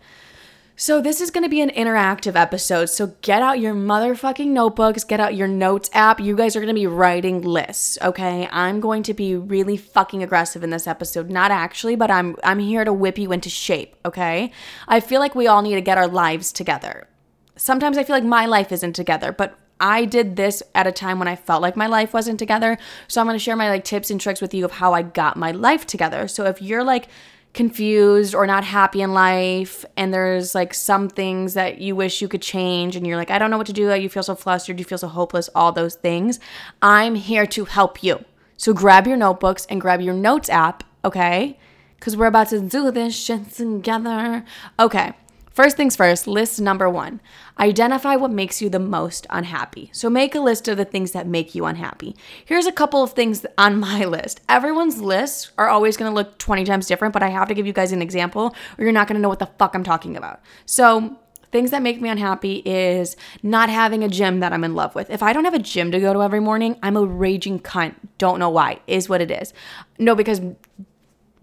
So, 0.81 1.03
this 1.03 1.21
is 1.21 1.31
going 1.31 1.43
to 1.43 1.50
be 1.50 1.61
an 1.61 1.69
interactive 1.69 2.37
episode. 2.37 2.87
So, 2.87 3.09
get 3.21 3.43
out 3.43 3.61
your 3.61 3.75
motherfucking 3.75 4.47
notebooks, 4.47 5.05
get 5.05 5.21
out 5.21 5.35
your 5.35 5.47
notes 5.47 5.91
app. 5.93 6.21
You 6.21 6.35
guys 6.35 6.56
are 6.56 6.61
going 6.61 6.75
to 6.75 6.81
be 6.81 6.87
writing 6.87 7.43
lists, 7.43 7.99
okay? 8.00 8.49
I'm 8.50 8.81
going 8.81 9.03
to 9.03 9.12
be 9.12 9.37
really 9.37 9.77
fucking 9.77 10.23
aggressive 10.23 10.65
in 10.65 10.71
this 10.71 10.87
episode. 10.87 11.29
Not 11.29 11.50
actually, 11.50 11.97
but 11.97 12.11
I'm 12.11 12.35
I'm 12.43 12.61
here 12.61 12.82
to 12.87 12.94
whip 12.94 13.19
you 13.19 13.31
into 13.31 13.50
shape, 13.50 13.94
okay? 14.06 14.53
I 14.88 15.00
feel 15.00 15.21
like 15.21 15.35
we 15.35 15.47
all 15.47 15.61
need 15.61 15.75
to 15.75 15.82
get 15.82 15.99
our 15.99 16.09
lives 16.09 16.50
together. 16.50 17.09
Sometimes 17.56 17.99
I 17.99 18.03
feel 18.03 18.17
like 18.17 18.25
my 18.25 18.47
life 18.47 18.73
isn't 18.73 18.94
together, 18.94 19.32
but 19.32 19.59
I 19.81 20.06
did 20.06 20.37
this 20.37 20.62
at 20.75 20.87
a 20.87 20.93
time 20.93 21.19
when 21.19 21.29
I 21.29 21.37
felt 21.37 21.61
like 21.61 21.77
my 21.77 21.88
life 21.88 22.15
wasn't 22.15 22.38
together. 22.38 22.79
So 23.06 23.21
I'm 23.21 23.27
going 23.27 23.38
to 23.38 23.44
share 23.44 23.55
my 23.55 23.69
like 23.69 23.85
tips 23.85 24.11
and 24.11 24.19
tricks 24.19 24.41
with 24.41 24.55
you 24.55 24.65
of 24.65 24.73
how 24.73 24.94
I 24.94 25.03
got 25.03 25.37
my 25.37 25.50
life 25.50 25.87
together. 25.87 26.27
So 26.27 26.47
if 26.47 26.62
you're 26.62 26.85
like 26.85 27.09
confused 27.52 28.35
or 28.35 28.47
not 28.47 28.62
happy 28.62 29.02
in 29.02 29.12
life 29.12 29.85
and 29.97 30.14
there's 30.14 30.55
like 30.55 30.73
some 30.73 31.08
things 31.08 31.55
that 31.55 31.81
you 31.81 31.97
wish 31.97 32.23
you 32.23 32.29
could 32.29 32.43
change 32.43 32.94
and 32.94 33.06
you're 33.06 33.17
like 33.17 33.31
I 33.31 33.38
don't 33.38 33.50
know 33.50 33.58
what 33.58 33.67
to 33.67 33.73
do, 33.73 33.93
you 33.94 34.08
feel 34.08 34.23
so 34.23 34.35
flustered, 34.35 34.79
you 34.79 34.85
feel 34.85 34.99
so 34.99 35.08
hopeless, 35.08 35.50
all 35.55 35.73
those 35.73 35.97
things, 35.97 36.38
I'm 36.81 37.17
here 37.17 37.47
to 37.47 37.64
help 37.64 38.02
you. 38.02 38.25
So 38.56 38.73
grab 38.73 39.06
your 39.06 39.17
notebooks 39.17 39.67
and 39.69 39.81
grab 39.81 40.00
your 40.00 40.14
notes 40.14 40.49
app, 40.49 40.85
okay? 41.05 41.58
Cuz 41.99 42.17
we're 42.17 42.26
about 42.26 42.49
to 42.50 42.61
do 42.61 42.91
this 42.91 43.14
shit 43.17 43.50
together. 43.53 44.44
Okay. 44.79 45.12
First 45.50 45.76
things 45.76 45.97
first, 45.97 46.26
list 46.26 46.61
number 46.61 46.88
one 46.88 47.20
identify 47.58 48.17
what 48.17 48.31
makes 48.31 48.62
you 48.62 48.70
the 48.70 48.79
most 48.79 49.26
unhappy. 49.31 49.91
So 49.93 50.08
make 50.08 50.35
a 50.35 50.41
list 50.41 50.69
of 50.69 50.76
the 50.76 50.85
things 50.85 51.12
that 51.12 51.26
make 51.26 51.55
you 51.55 51.67
unhappy. 51.67 52.17
Here's 52.44 52.67
a 52.67 52.73
couple 52.73 53.02
of 53.02 53.12
things 53.12 53.44
on 53.58 53.79
my 53.79 54.05
list. 54.05 54.41
Everyone's 54.49 55.00
lists 55.00 55.50
are 55.58 55.69
always 55.69 55.97
gonna 55.97 56.14
look 56.14 56.38
20 56.38 56.64
times 56.64 56.87
different, 56.87 57.12
but 57.12 57.23
I 57.23 57.29
have 57.29 57.49
to 57.49 57.55
give 57.55 57.67
you 57.67 57.73
guys 57.73 57.93
an 57.93 58.00
example 58.00 58.55
or 58.79 58.85
you're 58.85 58.93
not 58.93 59.08
gonna 59.08 59.20
know 59.20 59.29
what 59.29 59.41
the 59.41 59.50
fuck 59.58 59.75
I'm 59.75 59.85
talking 59.85 60.17
about. 60.17 60.41
So, 60.67 61.19
things 61.53 61.73
that 61.73 61.82
make 61.82 62.00
me 62.00 62.08
unhappy 62.08 62.62
is 62.64 63.17
not 63.43 63.69
having 63.69 64.05
a 64.05 64.08
gym 64.08 64.38
that 64.38 64.53
I'm 64.53 64.62
in 64.62 64.75
love 64.75 64.94
with. 64.94 65.11
If 65.11 65.20
I 65.20 65.32
don't 65.32 65.44
have 65.44 65.55
a 65.55 65.58
gym 65.58 65.91
to 65.91 65.99
go 65.99 66.12
to 66.12 66.23
every 66.23 66.38
morning, 66.38 66.79
I'm 66.82 66.96
a 66.96 67.05
raging 67.05 67.58
cunt. 67.58 67.96
Don't 68.19 68.38
know 68.38 68.50
why, 68.50 68.79
is 68.87 69.08
what 69.08 69.20
it 69.20 69.32
is. 69.32 69.53
No, 69.99 70.14
because 70.14 70.41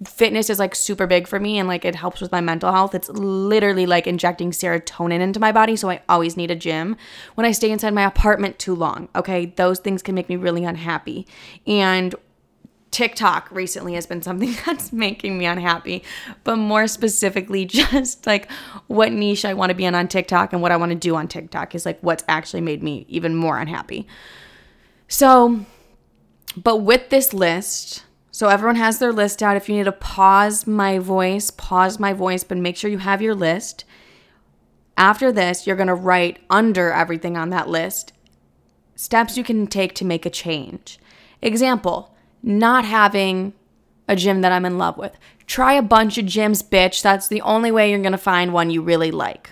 fitness 0.06 0.50
is 0.50 0.60
like 0.60 0.76
super 0.76 1.08
big 1.08 1.28
for 1.28 1.40
me 1.40 1.58
and 1.58 1.68
like 1.68 1.84
it 1.84 1.96
helps 1.96 2.22
with 2.22 2.32
my 2.32 2.42
mental 2.42 2.72
health. 2.72 2.94
It's 2.94 3.10
literally 3.10 3.86
like 3.86 4.06
injecting 4.06 4.52
serotonin 4.52 5.22
into 5.22 5.40
my 5.40 5.52
body. 5.52 5.76
So 5.76 5.90
I 5.90 6.02
always 6.08 6.38
need 6.38 6.52
a 6.52 6.56
gym. 6.56 6.96
When 7.36 7.46
I 7.46 7.52
stay 7.52 7.72
inside 7.72 7.94
my 7.94 8.06
apartment 8.06 8.60
too 8.60 8.76
long, 8.76 9.10
okay, 9.16 9.48
those 9.48 9.80
things 9.80 10.04
can 10.04 10.14
make 10.14 10.30
me 10.30 10.36
really 10.36 10.64
unhappy. 10.64 11.26
And 11.66 12.14
TikTok 12.92 13.50
recently 13.52 13.96
has 13.96 14.06
been 14.06 14.22
something 14.22 14.56
that's 14.66 14.94
making 14.94 15.38
me 15.38 15.46
unhappy, 15.46 16.04
but 16.44 16.58
more 16.58 16.88
specifically, 16.88 17.66
just 17.66 18.28
like 18.28 18.52
what 18.88 19.12
niche 19.12 19.46
I 19.46 19.54
want 19.54 19.72
to 19.72 19.76
be 19.76 19.86
in 19.86 19.96
on 19.96 20.08
TikTok 20.08 20.54
and 20.54 20.62
what 20.62 20.72
I 20.72 20.78
want 20.78 20.92
to 20.92 20.98
do 20.98 21.16
on 21.16 21.28
TikTok 21.28 21.74
is 21.74 21.86
like 21.86 22.00
what's 22.02 22.24
actually 22.28 22.62
made 22.62 22.84
me 22.84 23.06
even 23.10 23.36
more 23.36 23.58
unhappy. 23.58 24.08
So, 25.08 25.66
but 26.56 26.78
with 26.78 27.10
this 27.10 27.34
list, 27.34 28.04
so 28.38 28.50
everyone 28.50 28.76
has 28.76 29.00
their 29.00 29.12
list 29.12 29.42
out. 29.42 29.58
If 29.58 29.68
you 29.68 29.76
need 29.76 29.86
to 29.86 29.92
pause 29.92 30.68
my 30.68 31.00
voice, 31.00 31.50
pause 31.50 31.98
my 31.98 32.14
voice, 32.14 32.44
but 32.44 32.60
make 32.60 32.78
sure 32.78 32.88
you 32.88 33.00
have 33.00 33.20
your 33.20 33.34
list. 33.34 33.84
After 34.96 35.32
this, 35.32 35.66
you're 35.66 35.76
going 35.76 35.88
to 35.88 35.96
write 35.96 36.38
under 36.48 36.92
everything 36.92 37.36
on 37.36 37.50
that 37.50 37.68
list 37.68 38.14
steps 38.94 39.38
you 39.38 39.44
can 39.44 39.66
take 39.66 39.96
to 39.96 40.06
make 40.06 40.24
a 40.24 40.30
change. 40.30 41.00
Example, 41.42 42.16
not 42.44 42.86
having 42.86 43.54
a 44.08 44.16
gym 44.16 44.42
that 44.42 44.52
I'm 44.52 44.66
in 44.66 44.78
love 44.78 45.00
with. 45.00 45.18
Try 45.48 45.74
a 45.74 45.82
bunch 45.82 46.20
of 46.20 46.26
gyms, 46.26 46.64
bitch. 46.64 47.02
That's 47.02 47.28
the 47.28 47.42
only 47.42 47.72
way 47.72 47.90
you're 47.90 47.98
going 47.98 48.12
to 48.12 48.20
find 48.20 48.54
one 48.54 48.70
you 48.70 48.84
really 48.84 49.10
like. 49.10 49.50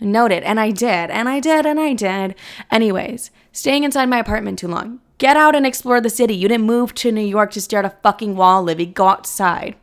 Note 0.00 0.32
it. 0.32 0.42
And 0.42 0.58
I 0.58 0.70
did, 0.70 1.10
and 1.10 1.28
I 1.28 1.38
did, 1.38 1.66
and 1.66 1.78
I 1.78 1.92
did. 1.92 2.34
Anyways, 2.70 3.30
staying 3.52 3.84
inside 3.84 4.08
my 4.08 4.20
apartment 4.20 4.58
too 4.58 4.68
long. 4.68 5.00
Get 5.22 5.36
out 5.36 5.54
and 5.54 5.64
explore 5.64 6.00
the 6.00 6.10
city. 6.10 6.34
You 6.34 6.48
didn't 6.48 6.66
move 6.66 6.94
to 6.94 7.12
New 7.12 7.24
York 7.24 7.52
to 7.52 7.60
stare 7.60 7.78
at 7.78 7.84
a 7.84 7.96
fucking 8.02 8.34
wall, 8.34 8.60
Livy. 8.64 8.86
Go 8.86 9.06
outside. 9.06 9.76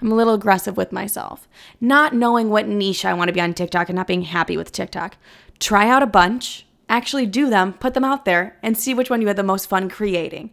I'm 0.00 0.12
a 0.12 0.14
little 0.14 0.34
aggressive 0.34 0.76
with 0.76 0.92
myself. 0.92 1.48
Not 1.80 2.14
knowing 2.14 2.48
what 2.48 2.68
niche 2.68 3.04
I 3.04 3.14
want 3.14 3.30
to 3.30 3.32
be 3.32 3.40
on 3.40 3.52
TikTok 3.52 3.88
and 3.88 3.96
not 3.96 4.06
being 4.06 4.22
happy 4.22 4.56
with 4.56 4.70
TikTok. 4.70 5.16
Try 5.58 5.88
out 5.88 6.04
a 6.04 6.06
bunch, 6.06 6.66
actually 6.88 7.26
do 7.26 7.50
them, 7.50 7.72
put 7.72 7.94
them 7.94 8.04
out 8.04 8.26
there, 8.26 8.56
and 8.62 8.78
see 8.78 8.94
which 8.94 9.10
one 9.10 9.20
you 9.20 9.26
had 9.26 9.34
the 9.34 9.42
most 9.42 9.68
fun 9.68 9.88
creating. 9.88 10.50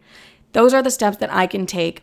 Those 0.50 0.74
are 0.74 0.82
the 0.82 0.90
steps 0.90 1.18
that 1.18 1.32
I 1.32 1.46
can 1.46 1.64
take 1.64 2.02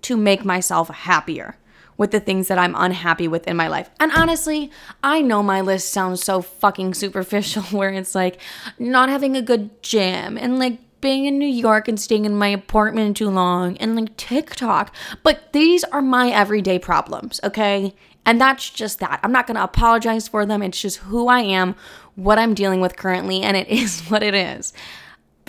to 0.00 0.16
make 0.16 0.42
myself 0.42 0.88
happier 0.88 1.58
with 1.98 2.12
the 2.12 2.20
things 2.20 2.48
that 2.48 2.58
I'm 2.58 2.74
unhappy 2.74 3.28
with 3.28 3.46
in 3.46 3.58
my 3.58 3.68
life. 3.68 3.90
And 4.00 4.10
honestly, 4.12 4.70
I 5.02 5.20
know 5.20 5.42
my 5.42 5.60
list 5.60 5.90
sounds 5.90 6.24
so 6.24 6.40
fucking 6.40 6.94
superficial 6.94 7.62
where 7.78 7.90
it's 7.90 8.14
like 8.14 8.40
not 8.78 9.10
having 9.10 9.36
a 9.36 9.42
good 9.42 9.82
gym 9.82 10.38
and 10.38 10.58
like 10.58 10.78
being 11.04 11.26
in 11.26 11.38
New 11.38 11.46
York 11.46 11.86
and 11.86 12.00
staying 12.00 12.24
in 12.24 12.34
my 12.34 12.48
apartment 12.48 13.18
too 13.18 13.28
long 13.28 13.76
and 13.76 13.94
like 13.94 14.16
TikTok. 14.16 14.92
But 15.22 15.52
these 15.52 15.84
are 15.84 16.00
my 16.00 16.30
everyday 16.30 16.78
problems, 16.78 17.40
okay? 17.44 17.94
And 18.24 18.40
that's 18.40 18.70
just 18.70 19.00
that. 19.00 19.20
I'm 19.22 19.30
not 19.30 19.46
going 19.46 19.56
to 19.56 19.62
apologize 19.62 20.28
for 20.28 20.46
them. 20.46 20.62
It's 20.62 20.80
just 20.80 20.96
who 20.96 21.28
I 21.28 21.40
am, 21.40 21.76
what 22.14 22.38
I'm 22.38 22.54
dealing 22.54 22.80
with 22.80 22.96
currently, 22.96 23.42
and 23.42 23.54
it 23.54 23.68
is 23.82 24.00
what 24.08 24.22
it 24.22 24.34
is. 24.34 24.72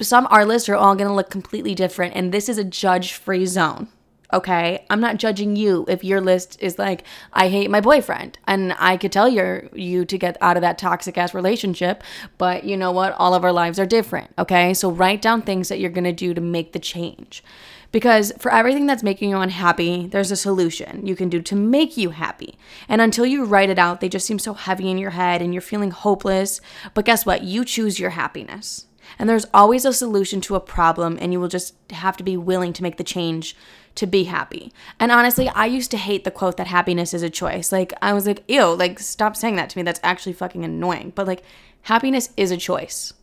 Some 0.01 0.27
our 0.29 0.45
lists 0.45 0.67
are 0.67 0.75
all 0.75 0.93
going 0.93 1.07
to 1.07 1.13
look 1.13 1.29
completely 1.29 1.74
different, 1.74 2.15
and 2.17 2.33
this 2.33 2.50
is 2.50 2.57
a 2.57 2.65
judge 2.65 3.13
free 3.13 3.45
zone. 3.45 3.88
Okay, 4.34 4.86
I'm 4.89 5.00
not 5.00 5.17
judging 5.17 5.55
you 5.55 5.86
if 5.88 6.03
your 6.03 6.20
list 6.20 6.58
is 6.60 6.79
like 6.79 7.03
I 7.34 7.50
hate 7.50 7.70
my 7.70 7.82
boyfriend 7.82 8.39
and 8.48 8.75
I 8.79 8.98
could 8.98 9.12
tell 9.12 9.29
you 9.29 9.70
you 9.74 10.05
to 10.05 10.17
get 10.17 10.38
out 10.41 10.58
of 10.58 10.62
that 10.62 10.77
toxic 10.77 11.17
ass 11.17 11.34
relationship, 11.34 12.03
but 12.38 12.63
you 12.63 12.75
know 12.75 12.91
what? 12.91 13.13
All 13.13 13.34
of 13.34 13.44
our 13.44 13.51
lives 13.51 13.79
are 13.79 13.86
different. 13.86 14.32
Okay, 14.38 14.74
so 14.74 14.89
write 14.89 15.22
down 15.22 15.41
things 15.41 15.70
that 15.70 15.79
you're 15.79 15.89
gonna 15.89 16.13
do 16.13 16.34
to 16.34 16.41
make 16.41 16.74
the 16.74 16.79
change. 16.79 17.44
Because 17.91 18.34
for 18.39 18.51
everything 18.51 18.88
that's 18.88 19.03
making 19.03 19.29
you 19.29 19.38
unhappy, 19.38 20.08
there's 20.08 20.32
a 20.32 20.36
solution 20.36 21.05
you 21.05 21.15
can 21.15 21.29
do 21.29 21.41
to 21.44 21.55
make 21.55 21.96
you 21.96 22.10
happy. 22.10 22.58
And 22.89 23.00
until 23.00 23.25
you 23.25 23.46
write 23.46 23.70
it 23.70 23.79
out, 23.79 24.01
they 24.01 24.10
just 24.10 24.25
seem 24.25 24.39
so 24.39 24.53
heavy 24.53 24.89
in 24.89 24.98
your 24.98 25.12
head 25.12 25.41
and 25.41 25.53
you're 25.53 25.62
feeling 25.62 25.91
hopeless. 25.91 26.60
But 26.94 27.05
guess 27.05 27.25
what? 27.25 27.44
You 27.44 27.63
choose 27.63 27.98
your 27.98 28.10
happiness. 28.10 28.88
And 29.17 29.29
there's 29.29 29.46
always 29.53 29.86
a 29.86 29.94
solution 29.94 30.41
to 30.41 30.55
a 30.55 30.60
problem, 30.60 31.17
and 31.22 31.32
you 31.32 31.39
will 31.39 31.48
just 31.48 31.75
have 31.91 32.17
to 32.17 32.24
be 32.24 32.36
willing 32.36 32.74
to 32.74 32.84
make 32.84 32.98
the 32.98 33.03
change 33.03 33.55
to 33.95 34.05
be 34.05 34.25
happy. 34.25 34.71
And 34.99 35.11
honestly, 35.11 35.49
I 35.49 35.65
used 35.65 35.91
to 35.91 35.97
hate 35.97 36.23
the 36.23 36.31
quote 36.31 36.57
that 36.57 36.67
happiness 36.67 37.13
is 37.13 37.23
a 37.23 37.29
choice. 37.29 37.71
Like, 37.71 37.93
I 38.01 38.13
was 38.13 38.27
like, 38.27 38.43
ew, 38.47 38.75
like, 38.75 38.99
stop 38.99 39.35
saying 39.35 39.55
that 39.55 39.69
to 39.71 39.77
me. 39.77 39.83
That's 39.83 40.01
actually 40.03 40.33
fucking 40.33 40.63
annoying. 40.63 41.13
But 41.15 41.27
like, 41.27 41.43
happiness 41.83 42.29
is 42.35 42.51
a 42.51 42.57
choice 42.57 43.13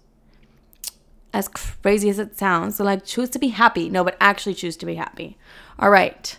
as 1.35 1.49
crazy 1.49 2.09
as 2.09 2.19
it 2.19 2.39
sounds. 2.39 2.77
So, 2.77 2.85
like, 2.85 3.05
choose 3.05 3.31
to 3.31 3.39
be 3.39 3.49
happy. 3.49 3.89
No, 3.89 4.05
but 4.05 4.17
actually 4.21 4.55
choose 4.55 4.77
to 4.79 4.87
be 4.87 4.97
happy. 4.97 5.37
All 5.79 5.91
right. 5.91 6.39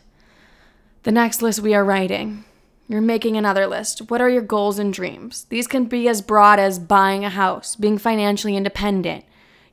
The 1.03 1.11
next 1.11 1.41
list 1.41 1.59
we 1.59 1.73
are 1.73 1.83
writing. 1.83 2.45
You're 2.87 3.01
making 3.01 3.37
another 3.37 3.65
list. 3.65 4.09
What 4.09 4.21
are 4.21 4.29
your 4.29 4.41
goals 4.41 4.77
and 4.77 4.93
dreams? 4.93 5.45
These 5.49 5.67
can 5.67 5.85
be 5.85 6.07
as 6.07 6.21
broad 6.21 6.59
as 6.59 6.79
buying 6.79 7.25
a 7.25 7.29
house, 7.29 7.75
being 7.75 7.97
financially 7.97 8.55
independent, 8.55 9.25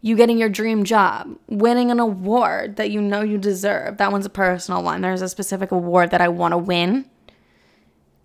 you 0.03 0.17
getting 0.17 0.39
your 0.39 0.49
dream 0.49 0.85
job, 0.85 1.37
winning 1.47 1.91
an 1.91 2.01
award 2.01 2.77
that 2.77 2.91
you 2.91 3.03
know 3.03 3.23
you 3.23 3.37
deserve. 3.39 3.99
That 3.99 4.13
one's 4.13 4.27
a 4.27 4.31
personal 4.31 4.83
one. 4.83 5.03
There's 5.03 5.23
a 5.23 5.29
specific 5.29 5.71
award 5.71 6.11
that 6.11 6.21
I 6.21 6.29
want 6.29 6.53
to 6.53 6.59
win. 6.59 7.05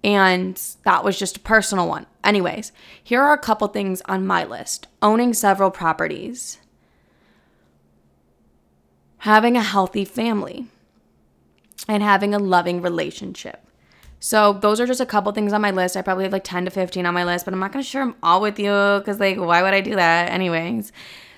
And 0.04 0.62
that 0.84 1.04
was 1.04 1.18
just 1.18 1.38
a 1.38 1.42
personal 1.42 1.88
one. 1.88 2.06
Anyways, 2.24 2.72
here 3.04 3.22
are 3.22 3.34
a 3.34 3.40
couple 3.40 3.68
things 3.68 4.02
on 4.06 4.26
my 4.26 4.44
list 4.44 4.88
owning 5.02 5.34
several 5.34 5.72
properties, 5.72 6.60
having 9.20 9.58
a 9.58 9.64
healthy 9.64 10.06
family, 10.06 10.68
and 11.88 12.04
having 12.04 12.34
a 12.34 12.40
loving 12.40 12.82
relationship. 12.82 13.68
So 14.20 14.54
those 14.54 14.80
are 14.80 14.88
just 14.88 15.02
a 15.02 15.06
couple 15.06 15.32
things 15.34 15.54
on 15.54 15.62
my 15.62 15.72
list. 15.72 15.98
I 15.98 16.02
probably 16.02 16.24
have 16.24 16.34
like 16.34 16.44
10 16.44 16.66
to 16.66 16.72
15 16.72 17.06
on 17.06 17.14
my 17.14 17.24
list, 17.26 17.46
but 17.46 17.54
I'm 17.54 17.60
not 17.60 17.72
going 17.72 17.84
to 17.84 17.90
share 17.90 18.06
them 18.06 18.16
all 18.24 18.42
with 18.42 18.58
you 18.60 18.72
because 19.00 19.20
like 19.20 19.38
why 19.38 19.62
would 19.62 19.74
I 19.74 19.82
do 19.82 19.96
that 19.96 20.32
anyways? 20.32 20.92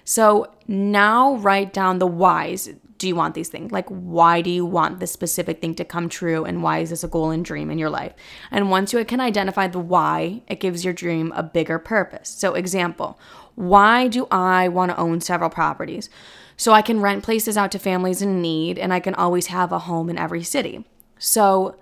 So 0.07 0.47
now 0.69 1.35
write 1.35 1.73
down 1.73 1.99
the 1.99 2.07
whys. 2.07 2.69
Do 2.97 3.09
you 3.09 3.15
want 3.15 3.35
these 3.35 3.49
things? 3.49 3.73
Like, 3.73 3.89
why 3.89 4.41
do 4.41 4.49
you 4.49 4.65
want 4.65 5.01
this 5.01 5.11
specific 5.11 5.59
thing 5.59 5.75
to 5.75 5.83
come 5.83 6.07
true? 6.07 6.45
And 6.45 6.63
why 6.63 6.79
is 6.79 6.91
this 6.91 7.03
a 7.03 7.09
goal 7.09 7.29
and 7.29 7.43
dream 7.43 7.69
in 7.69 7.77
your 7.77 7.89
life? 7.89 8.13
And 8.49 8.71
once 8.71 8.93
you 8.93 9.03
can 9.03 9.19
identify 9.19 9.67
the 9.67 9.79
why, 9.79 10.43
it 10.47 10.61
gives 10.61 10.85
your 10.85 10.93
dream 10.93 11.33
a 11.35 11.43
bigger 11.43 11.77
purpose. 11.77 12.29
So, 12.29 12.53
example, 12.53 13.19
why 13.55 14.07
do 14.07 14.27
I 14.31 14.69
want 14.69 14.91
to 14.91 14.97
own 14.97 15.19
several 15.19 15.49
properties? 15.49 16.09
So 16.55 16.71
I 16.71 16.81
can 16.81 17.01
rent 17.01 17.25
places 17.25 17.57
out 17.57 17.73
to 17.73 17.77
families 17.77 18.21
in 18.21 18.41
need 18.41 18.79
and 18.79 18.93
I 18.93 19.01
can 19.01 19.13
always 19.13 19.47
have 19.47 19.73
a 19.73 19.79
home 19.79 20.09
in 20.09 20.17
every 20.17 20.41
city. 20.41 20.85
So, 21.19 21.75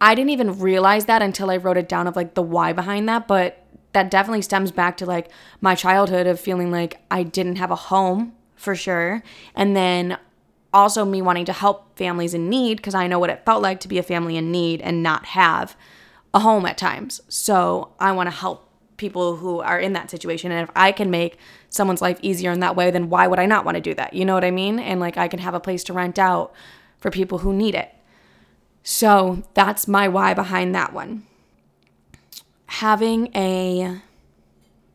I 0.00 0.14
didn't 0.14 0.30
even 0.30 0.58
realize 0.58 1.04
that 1.04 1.20
until 1.20 1.50
I 1.50 1.58
wrote 1.58 1.76
it 1.76 1.90
down 1.90 2.06
of 2.06 2.16
like 2.16 2.32
the 2.32 2.42
why 2.42 2.72
behind 2.72 3.06
that, 3.10 3.28
but 3.28 3.66
that 3.92 4.10
definitely 4.10 4.42
stems 4.42 4.70
back 4.70 4.96
to 4.98 5.06
like 5.06 5.30
my 5.60 5.74
childhood 5.74 6.26
of 6.26 6.38
feeling 6.38 6.70
like 6.70 7.00
I 7.10 7.22
didn't 7.22 7.56
have 7.56 7.70
a 7.70 7.76
home 7.76 8.34
for 8.54 8.74
sure. 8.74 9.22
And 9.54 9.76
then 9.76 10.18
also 10.72 11.04
me 11.04 11.22
wanting 11.22 11.46
to 11.46 11.52
help 11.52 11.96
families 11.96 12.34
in 12.34 12.48
need 12.48 12.76
because 12.76 12.94
I 12.94 13.06
know 13.06 13.18
what 13.18 13.30
it 13.30 13.44
felt 13.44 13.62
like 13.62 13.80
to 13.80 13.88
be 13.88 13.98
a 13.98 14.02
family 14.02 14.36
in 14.36 14.52
need 14.52 14.80
and 14.82 15.02
not 15.02 15.26
have 15.26 15.76
a 16.34 16.40
home 16.40 16.66
at 16.66 16.76
times. 16.76 17.20
So 17.28 17.94
I 17.98 18.12
want 18.12 18.26
to 18.26 18.36
help 18.36 18.68
people 18.98 19.36
who 19.36 19.60
are 19.60 19.78
in 19.78 19.94
that 19.94 20.10
situation. 20.10 20.52
And 20.52 20.68
if 20.68 20.74
I 20.76 20.92
can 20.92 21.10
make 21.10 21.38
someone's 21.70 22.02
life 22.02 22.18
easier 22.20 22.50
in 22.50 22.60
that 22.60 22.76
way, 22.76 22.90
then 22.90 23.08
why 23.08 23.26
would 23.26 23.38
I 23.38 23.46
not 23.46 23.64
want 23.64 23.76
to 23.76 23.80
do 23.80 23.94
that? 23.94 24.12
You 24.12 24.24
know 24.24 24.34
what 24.34 24.44
I 24.44 24.50
mean? 24.50 24.78
And 24.78 25.00
like 25.00 25.16
I 25.16 25.28
can 25.28 25.38
have 25.38 25.54
a 25.54 25.60
place 25.60 25.84
to 25.84 25.92
rent 25.92 26.18
out 26.18 26.52
for 26.98 27.10
people 27.10 27.38
who 27.38 27.54
need 27.54 27.74
it. 27.74 27.94
So 28.82 29.42
that's 29.54 29.88
my 29.88 30.08
why 30.08 30.34
behind 30.34 30.74
that 30.74 30.92
one 30.92 31.27
having 32.68 33.34
a 33.34 34.00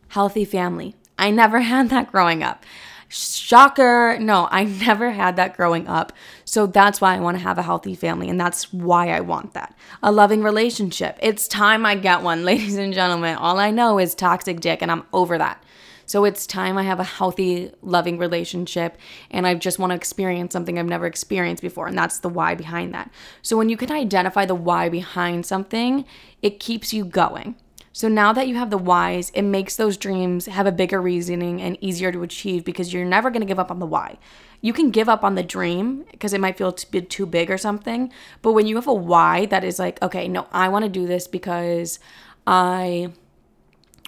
healthy 0.09 0.45
family. 0.45 0.95
I 1.19 1.31
never 1.31 1.59
had 1.73 1.89
that 1.89 2.11
growing 2.11 2.41
up. 2.41 2.65
Shocker. 3.09 4.17
No, 4.19 4.47
I 4.49 4.63
never 4.87 5.11
had 5.11 5.35
that 5.35 5.55
growing 5.55 5.87
up. 5.87 6.13
So 6.45 6.65
that's 6.65 7.01
why 7.01 7.15
I 7.15 7.19
want 7.19 7.37
to 7.37 7.43
have 7.43 7.57
a 7.57 7.63
healthy 7.63 7.95
family. 7.95 8.29
And 8.29 8.39
that's 8.39 8.71
why 8.73 9.09
I 9.09 9.19
want 9.19 9.53
that. 9.53 9.75
A 10.01 10.11
loving 10.11 10.41
relationship. 10.41 11.17
It's 11.21 11.47
time 11.47 11.85
I 11.85 11.95
get 11.95 12.21
one, 12.21 12.45
ladies 12.45 12.77
and 12.77 12.93
gentlemen. 12.93 13.35
All 13.35 13.59
I 13.59 13.71
know 13.71 13.99
is 13.99 14.15
toxic 14.15 14.59
dick, 14.59 14.81
and 14.81 14.91
I'm 14.91 15.03
over 15.13 15.37
that. 15.37 15.63
So 16.05 16.25
it's 16.25 16.45
time 16.45 16.77
I 16.77 16.83
have 16.83 16.99
a 16.99 17.03
healthy, 17.03 17.71
loving 17.81 18.17
relationship 18.17 18.97
and 19.31 19.47
I 19.47 19.55
just 19.55 19.79
want 19.79 19.91
to 19.91 19.95
experience 19.95 20.53
something 20.53 20.77
I've 20.77 20.85
never 20.85 21.05
experienced 21.05 21.63
before. 21.63 21.87
And 21.87 21.97
that's 21.97 22.19
the 22.19 22.29
why 22.29 22.55
behind 22.55 22.93
that. 22.93 23.09
So 23.41 23.57
when 23.57 23.69
you 23.69 23.77
can 23.77 23.91
identify 23.91 24.45
the 24.45 24.53
why 24.53 24.89
behind 24.89 25.45
something, 25.45 26.05
it 26.41 26.59
keeps 26.59 26.93
you 26.93 27.05
going. 27.05 27.55
So 27.95 28.07
now 28.07 28.33
that 28.33 28.47
you 28.47 28.55
have 28.55 28.71
the 28.71 28.77
whys, 28.77 29.29
it 29.35 29.43
makes 29.43 29.75
those 29.75 29.97
dreams 29.97 30.47
have 30.47 30.65
a 30.65 30.71
bigger 30.71 31.00
reasoning 31.00 31.62
and 31.62 31.77
easier 31.79 32.12
to 32.12 32.23
achieve 32.23 32.65
because 32.65 32.91
you're 32.91 33.05
never 33.05 33.29
going 33.29 33.41
to 33.41 33.47
give 33.47 33.59
up 33.59 33.69
on 33.69 33.77
the 33.77 33.85
why. 33.85 34.17
You 34.62 34.73
can 34.73 34.89
give 34.89 35.07
up 35.07 35.23
on 35.23 35.35
the 35.35 35.43
dream 35.43 36.05
because 36.12 36.33
it 36.33 36.41
might 36.41 36.57
feel 36.57 36.71
too 36.71 37.25
big 37.27 37.51
or 37.51 37.57
something, 37.57 38.12
but 38.41 38.53
when 38.53 38.65
you 38.65 38.75
have 38.77 38.88
a 38.88 38.93
why 38.93 39.45
that 39.45 39.63
is 39.63 39.77
like, 39.77 40.01
okay, 40.01 40.27
no, 40.27 40.47
I 40.51 40.69
want 40.69 40.83
to 40.83 40.89
do 40.89 41.05
this 41.05 41.27
because 41.27 42.00
I 42.47 43.09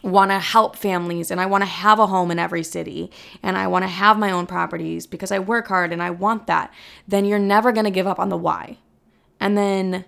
want 0.01 0.31
to 0.31 0.39
help 0.39 0.75
families 0.75 1.29
and 1.29 1.39
I 1.39 1.45
want 1.45 1.61
to 1.61 1.69
have 1.69 1.99
a 1.99 2.07
home 2.07 2.31
in 2.31 2.39
every 2.39 2.63
city 2.63 3.11
and 3.43 3.55
I 3.55 3.67
want 3.67 3.83
to 3.83 3.89
have 3.89 4.17
my 4.17 4.31
own 4.31 4.47
properties 4.47 5.05
because 5.05 5.31
I 5.31 5.37
work 5.37 5.67
hard 5.67 5.93
and 5.93 6.01
I 6.01 6.09
want 6.09 6.47
that, 6.47 6.73
then 7.07 7.25
you're 7.25 7.37
never 7.37 7.71
going 7.71 7.85
to 7.85 7.91
give 7.91 8.07
up 8.07 8.19
on 8.19 8.29
the 8.29 8.37
why. 8.37 8.77
And 9.39 9.55
then 9.55 10.05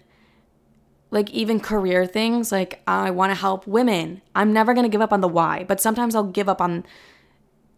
like 1.10 1.30
even 1.30 1.60
career 1.60 2.06
things 2.06 2.52
like 2.52 2.82
i 2.88 3.10
want 3.10 3.32
to 3.32 3.36
help 3.36 3.66
women. 3.66 4.22
I'm 4.36 4.52
never 4.54 4.74
going 4.74 4.84
to 4.84 4.90
give 4.90 5.02
up 5.02 5.14
on 5.14 5.22
the 5.22 5.28
why 5.28 5.64
but 5.68 5.80
sometimes 5.80 6.16
i'll 6.16 6.24
give 6.24 6.50
up 6.50 6.62
on 6.62 6.86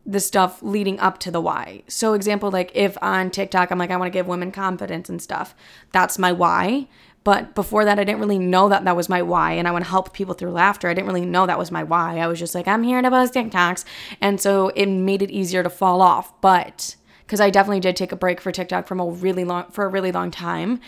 the 0.05 0.19
stuff 0.19 0.63
leading 0.63 0.99
up 0.99 1.19
to 1.19 1.29
the 1.29 1.41
why. 1.41 1.83
So 1.87 2.13
example 2.13 2.49
like 2.51 2.71
if 2.73 2.97
on 3.01 3.29
tiktok 3.31 3.71
i'm 3.71 3.77
like 3.77 3.91
i 3.91 3.97
want 3.97 4.11
to 4.11 4.17
give 4.17 4.27
women 4.27 4.51
confidence 4.51 5.09
and 5.09 5.21
stuff 5.21 5.55
that's 5.91 6.17
my 6.17 6.31
why. 6.31 6.87
But 7.23 7.53
before 7.53 7.85
that 7.85 7.99
i 7.99 8.03
didn't 8.03 8.21
really 8.21 8.39
know 8.39 8.69
that 8.69 8.85
that 8.85 8.95
was 8.95 9.09
my 9.09 9.21
why 9.21 9.51
and 9.53 9.67
i 9.67 9.71
want 9.71 9.85
to 9.85 9.91
help 9.91 10.13
people 10.13 10.33
through 10.33 10.51
laughter. 10.51 10.87
I 10.87 10.93
didn't 10.93 11.07
really 11.07 11.25
know 11.25 11.45
that 11.45 11.59
was 11.59 11.69
my 11.69 11.83
why. 11.83 12.17
I 12.17 12.27
was 12.27 12.39
just 12.39 12.55
like 12.55 12.67
i'm 12.67 12.83
here 12.83 13.01
to 13.01 13.09
post 13.09 13.33
tiktoks. 13.33 13.85
And 14.21 14.41
so 14.41 14.69
it 14.69 14.87
made 14.87 15.21
it 15.21 15.29
easier 15.29 15.61
to 15.61 15.69
fall 15.69 16.01
off. 16.01 16.39
But 16.41 16.95
because 17.25 17.39
i 17.39 17.51
definitely 17.51 17.81
did 17.81 17.95
take 17.95 18.11
a 18.11 18.15
break 18.15 18.41
for 18.41 18.51
tiktok 18.51 18.87
from 18.87 18.99
a 18.99 19.05
really 19.05 19.43
long 19.43 19.69
for 19.69 19.85
a 19.85 19.89
really 19.89 20.11
long 20.11 20.31
time. 20.31 20.79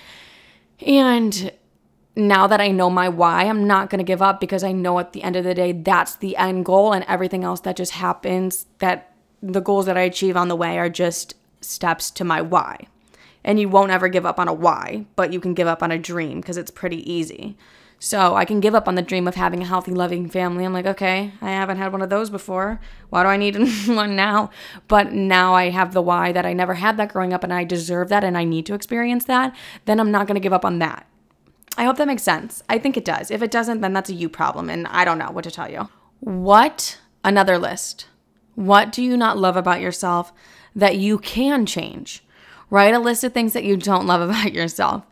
And 0.80 1.52
now 2.16 2.48
that 2.48 2.60
I 2.60 2.70
know 2.70 2.90
my 2.90 3.08
why, 3.08 3.46
I'm 3.46 3.66
not 3.66 3.90
going 3.90 4.00
to 4.00 4.04
give 4.04 4.22
up 4.22 4.40
because 4.40 4.64
I 4.64 4.72
know 4.72 5.00
at 5.00 5.14
the 5.14 5.24
end 5.24 5.36
of 5.36 5.44
the 5.44 5.54
day, 5.54 5.72
that's 5.72 6.16
the 6.16 6.36
end 6.36 6.66
goal, 6.66 6.92
and 6.94 7.06
everything 7.08 7.44
else 7.44 7.62
that 7.62 7.78
just 7.78 7.94
happens, 7.94 8.66
that 8.80 9.14
the 9.42 9.62
goals 9.62 9.86
that 9.86 9.98
I 9.98 10.02
achieve 10.02 10.36
on 10.36 10.50
the 10.50 10.56
way 10.56 10.78
are 10.78 10.90
just 10.90 11.36
steps 11.62 12.12
to 12.12 12.24
my 12.24 12.42
why. 12.42 12.88
And 13.44 13.60
you 13.60 13.70
won't 13.70 13.92
ever 13.92 14.08
give 14.08 14.26
up 14.26 14.40
on 14.40 14.48
a 14.48 14.54
why, 14.54 15.06
but 15.16 15.34
you 15.34 15.40
can 15.40 15.54
give 15.54 15.68
up 15.68 15.82
on 15.82 15.92
a 15.92 15.98
dream 15.98 16.42
because 16.42 16.58
it's 16.58 16.70
pretty 16.70 17.10
easy. 17.12 17.58
So 18.04 18.36
I 18.36 18.46
can 18.46 18.60
give 18.60 18.74
up 18.74 18.88
on 18.88 18.96
the 18.96 19.04
dream 19.04 19.28
of 19.28 19.36
having 19.36 19.62
a 19.62 19.66
healthy, 19.66 19.92
loving 19.92 20.28
family. 20.28 20.66
I'm 20.66 20.74
like, 20.74 20.88
okay, 20.88 21.34
I 21.40 21.52
haven't 21.52 21.78
had 21.78 21.92
one 21.92 22.02
of 22.02 22.10
those 22.10 22.32
before. 22.32 22.80
Why 23.10 23.22
do 23.24 23.30
I 23.30 23.38
need 23.38 23.56
one 23.88 24.16
now? 24.16 24.50
But 24.88 25.14
now 25.14 25.54
I 25.54 25.70
have 25.70 25.94
the 25.94 26.02
why 26.02 26.32
that 26.32 26.46
I 26.46 26.54
never 26.54 26.74
had 26.74 26.98
that 26.98 27.14
growing 27.14 27.32
up 27.32 27.44
and 27.44 27.54
I 27.54 27.64
deserve 27.64 28.10
that 28.10 28.24
and 28.24 28.38
I 28.38 28.44
need 28.44 28.66
to 28.66 28.74
experience 28.74 29.26
that. 29.26 29.56
Then 29.86 30.00
I'm 30.00 30.12
not 30.12 30.26
going 30.26 30.36
to 30.36 30.42
give 30.42 30.52
up 30.52 30.66
on 30.66 30.80
that. 30.80 31.06
I 31.78 31.86
hope 31.86 31.98
that 31.98 32.08
makes 32.08 32.24
sense. 32.24 32.62
I 32.70 32.78
think 32.78 32.98
it 32.98 33.06
does. 33.06 33.32
If 33.32 33.42
it 33.42 33.52
doesn't, 33.52 33.82
then 33.82 33.94
that's 33.94 34.10
a 34.10 34.14
you 34.14 34.30
problem, 34.30 34.70
and 34.70 34.88
I 34.88 35.06
don't 35.06 35.18
know 35.18 35.32
what 35.32 35.44
to 35.46 35.52
tell 35.52 35.72
you. 35.72 35.90
What? 36.20 37.00
Another 37.24 37.58
list. 37.58 38.08
What 38.56 38.92
do 38.92 39.02
you 39.02 39.16
not 39.16 39.38
love 39.38 39.56
about 39.56 39.82
yourself 39.82 40.34
that 40.76 40.98
you 40.98 41.18
can 41.18 41.66
change? 41.66 42.24
Write 42.70 42.94
a 42.94 43.00
list 43.00 43.24
of 43.24 43.34
things 43.34 43.54
that 43.54 43.64
you 43.64 43.78
don't 43.78 44.08
love 44.08 44.22
about 44.30 44.54
yourself. 44.54 45.06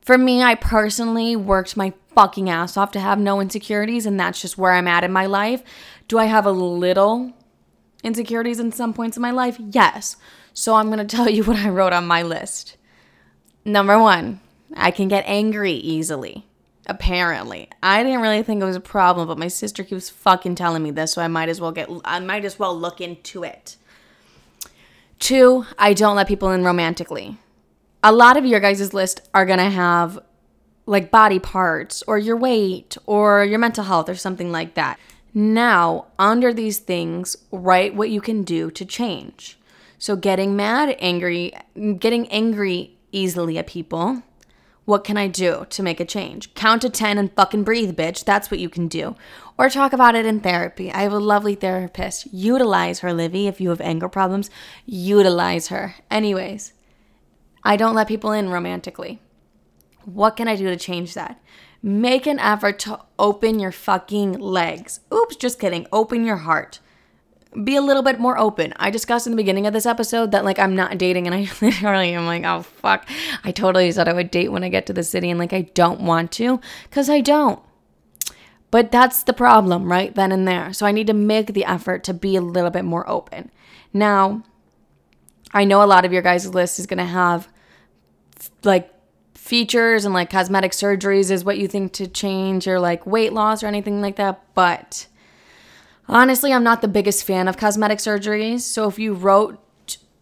For 0.00 0.16
me, 0.16 0.42
I 0.42 0.54
personally 0.54 1.34
worked 1.34 1.76
my 1.76 1.92
fucking 2.14 2.48
ass 2.48 2.76
off 2.76 2.92
to 2.92 3.00
have 3.00 3.18
no 3.18 3.40
insecurities, 3.40 4.06
and 4.06 4.18
that's 4.18 4.40
just 4.40 4.56
where 4.56 4.72
I'm 4.72 4.88
at 4.88 5.04
in 5.04 5.12
my 5.12 5.26
life. 5.26 5.62
Do 6.08 6.18
I 6.18 6.26
have 6.26 6.46
a 6.46 6.52
little 6.52 7.32
insecurities 8.04 8.60
in 8.60 8.70
some 8.70 8.94
points 8.94 9.16
in 9.16 9.20
my 9.20 9.32
life? 9.32 9.56
Yes. 9.58 10.16
So 10.54 10.76
I'm 10.76 10.90
to 10.92 11.04
tell 11.16 11.28
you 11.28 11.42
what 11.42 11.56
I 11.56 11.68
wrote 11.68 11.92
on 11.92 12.06
my 12.06 12.22
list. 12.22 12.76
Number 13.64 13.98
one, 13.98 14.40
I 14.74 14.90
can 14.90 15.08
get 15.08 15.24
angry 15.26 15.72
easily. 15.72 16.46
Apparently. 16.88 17.68
I 17.82 18.04
didn't 18.04 18.20
really 18.20 18.44
think 18.44 18.62
it 18.62 18.64
was 18.64 18.76
a 18.76 18.80
problem, 18.80 19.26
but 19.26 19.38
my 19.38 19.48
sister 19.48 19.82
keeps 19.82 20.08
fucking 20.08 20.54
telling 20.54 20.84
me 20.84 20.92
this, 20.92 21.12
so 21.12 21.20
I 21.20 21.26
might 21.26 21.48
as 21.48 21.60
well 21.60 21.72
get 21.72 21.90
I 22.04 22.20
might 22.20 22.44
as 22.44 22.58
well 22.58 22.78
look 22.78 23.00
into 23.00 23.42
it. 23.42 23.76
Two, 25.18 25.66
I 25.78 25.94
don't 25.94 26.14
let 26.14 26.28
people 26.28 26.50
in 26.50 26.62
romantically. 26.62 27.38
a 28.04 28.12
lot 28.12 28.36
of 28.36 28.46
your 28.46 28.60
guys' 28.60 28.94
list 28.94 29.28
are 29.34 29.44
to 29.46 29.58
have 29.58 30.20
like 30.86 31.10
body 31.10 31.40
parts 31.40 32.02
or 32.06 32.18
your 32.18 32.36
weight 32.36 32.96
or 33.06 33.44
your 33.44 33.58
mental 33.58 33.84
health 33.84 34.08
or 34.08 34.14
something 34.14 34.52
like 34.52 34.74
that. 34.74 34.98
Now, 35.34 36.06
under 36.18 36.54
these 36.54 36.78
things, 36.78 37.36
write 37.50 37.94
what 37.96 38.10
you 38.10 38.20
can 38.20 38.42
do 38.42 38.70
to 38.70 38.84
change. 38.84 39.58
So, 39.98 40.14
getting 40.14 40.54
mad, 40.54 40.96
angry, 41.00 41.52
getting 41.98 42.28
angry 42.28 42.96
easily 43.10 43.58
at 43.58 43.66
people. 43.66 44.22
What 44.86 45.02
can 45.02 45.16
I 45.16 45.26
do 45.26 45.66
to 45.68 45.82
make 45.82 45.98
a 45.98 46.04
change? 46.04 46.54
Count 46.54 46.82
to 46.82 46.90
10 46.90 47.18
and 47.18 47.32
fucking 47.32 47.64
breathe, 47.64 47.96
bitch. 47.96 48.24
That's 48.24 48.52
what 48.52 48.60
you 48.60 48.68
can 48.68 48.86
do. 48.86 49.16
Or 49.58 49.68
talk 49.68 49.92
about 49.92 50.14
it 50.14 50.24
in 50.24 50.38
therapy. 50.38 50.92
I 50.92 51.02
have 51.02 51.12
a 51.12 51.18
lovely 51.18 51.56
therapist. 51.56 52.32
Utilize 52.32 53.00
her, 53.00 53.12
Livy. 53.12 53.48
If 53.48 53.60
you 53.60 53.70
have 53.70 53.80
anger 53.80 54.08
problems, 54.08 54.48
utilize 54.86 55.68
her. 55.68 55.96
Anyways, 56.08 56.72
I 57.64 57.76
don't 57.76 57.96
let 57.96 58.06
people 58.06 58.30
in 58.30 58.48
romantically. 58.48 59.20
What 60.04 60.36
can 60.36 60.46
I 60.46 60.54
do 60.54 60.66
to 60.66 60.76
change 60.76 61.14
that? 61.14 61.42
Make 61.82 62.28
an 62.28 62.38
effort 62.38 62.78
to 62.80 63.00
open 63.18 63.58
your 63.58 63.72
fucking 63.72 64.34
legs. 64.34 65.00
Oops, 65.12 65.34
just 65.34 65.58
kidding. 65.58 65.88
Open 65.92 66.24
your 66.24 66.36
heart. 66.36 66.78
Be 67.64 67.76
a 67.76 67.80
little 67.80 68.02
bit 68.02 68.18
more 68.20 68.38
open. 68.38 68.74
I 68.76 68.90
discussed 68.90 69.26
in 69.26 69.32
the 69.32 69.36
beginning 69.36 69.66
of 69.66 69.72
this 69.72 69.86
episode 69.86 70.32
that 70.32 70.44
like 70.44 70.58
I'm 70.58 70.76
not 70.76 70.98
dating 70.98 71.26
and 71.26 71.34
I 71.34 71.48
literally 71.60 72.12
am 72.12 72.26
like, 72.26 72.44
oh 72.44 72.62
fuck. 72.62 73.08
I 73.44 73.52
totally 73.52 73.90
said 73.92 74.08
I 74.08 74.12
would 74.12 74.30
date 74.30 74.52
when 74.52 74.64
I 74.64 74.68
get 74.68 74.86
to 74.86 74.92
the 74.92 75.02
city 75.02 75.30
and 75.30 75.38
like 75.38 75.52
I 75.52 75.62
don't 75.62 76.00
want 76.00 76.32
to 76.32 76.60
because 76.84 77.08
I 77.08 77.20
don't. 77.20 77.60
But 78.70 78.90
that's 78.90 79.22
the 79.22 79.32
problem 79.32 79.90
right 79.90 80.14
then 80.14 80.32
and 80.32 80.46
there. 80.46 80.72
So 80.72 80.86
I 80.86 80.92
need 80.92 81.06
to 81.06 81.14
make 81.14 81.54
the 81.54 81.64
effort 81.64 82.04
to 82.04 82.14
be 82.14 82.36
a 82.36 82.40
little 82.40 82.70
bit 82.70 82.84
more 82.84 83.08
open. 83.08 83.50
Now, 83.92 84.42
I 85.52 85.64
know 85.64 85.82
a 85.82 85.86
lot 85.86 86.04
of 86.04 86.12
your 86.12 86.22
guys' 86.22 86.52
list 86.52 86.78
is 86.78 86.86
going 86.86 86.98
to 86.98 87.04
have 87.04 87.48
like 88.64 88.92
features 89.34 90.04
and 90.04 90.12
like 90.12 90.28
cosmetic 90.28 90.72
surgeries 90.72 91.30
is 91.30 91.44
what 91.44 91.56
you 91.56 91.68
think 91.68 91.92
to 91.94 92.06
change 92.06 92.66
or 92.66 92.80
like 92.80 93.06
weight 93.06 93.32
loss 93.32 93.62
or 93.62 93.66
anything 93.66 94.02
like 94.02 94.16
that. 94.16 94.42
But 94.54 95.06
honestly, 96.08 96.52
I'm 96.52 96.64
not 96.64 96.80
the 96.80 96.88
biggest 96.88 97.24
fan 97.24 97.48
of 97.48 97.56
cosmetic 97.56 97.98
surgeries. 97.98 98.60
So 98.60 98.88
if 98.88 98.98
you 98.98 99.14
wrote 99.14 99.58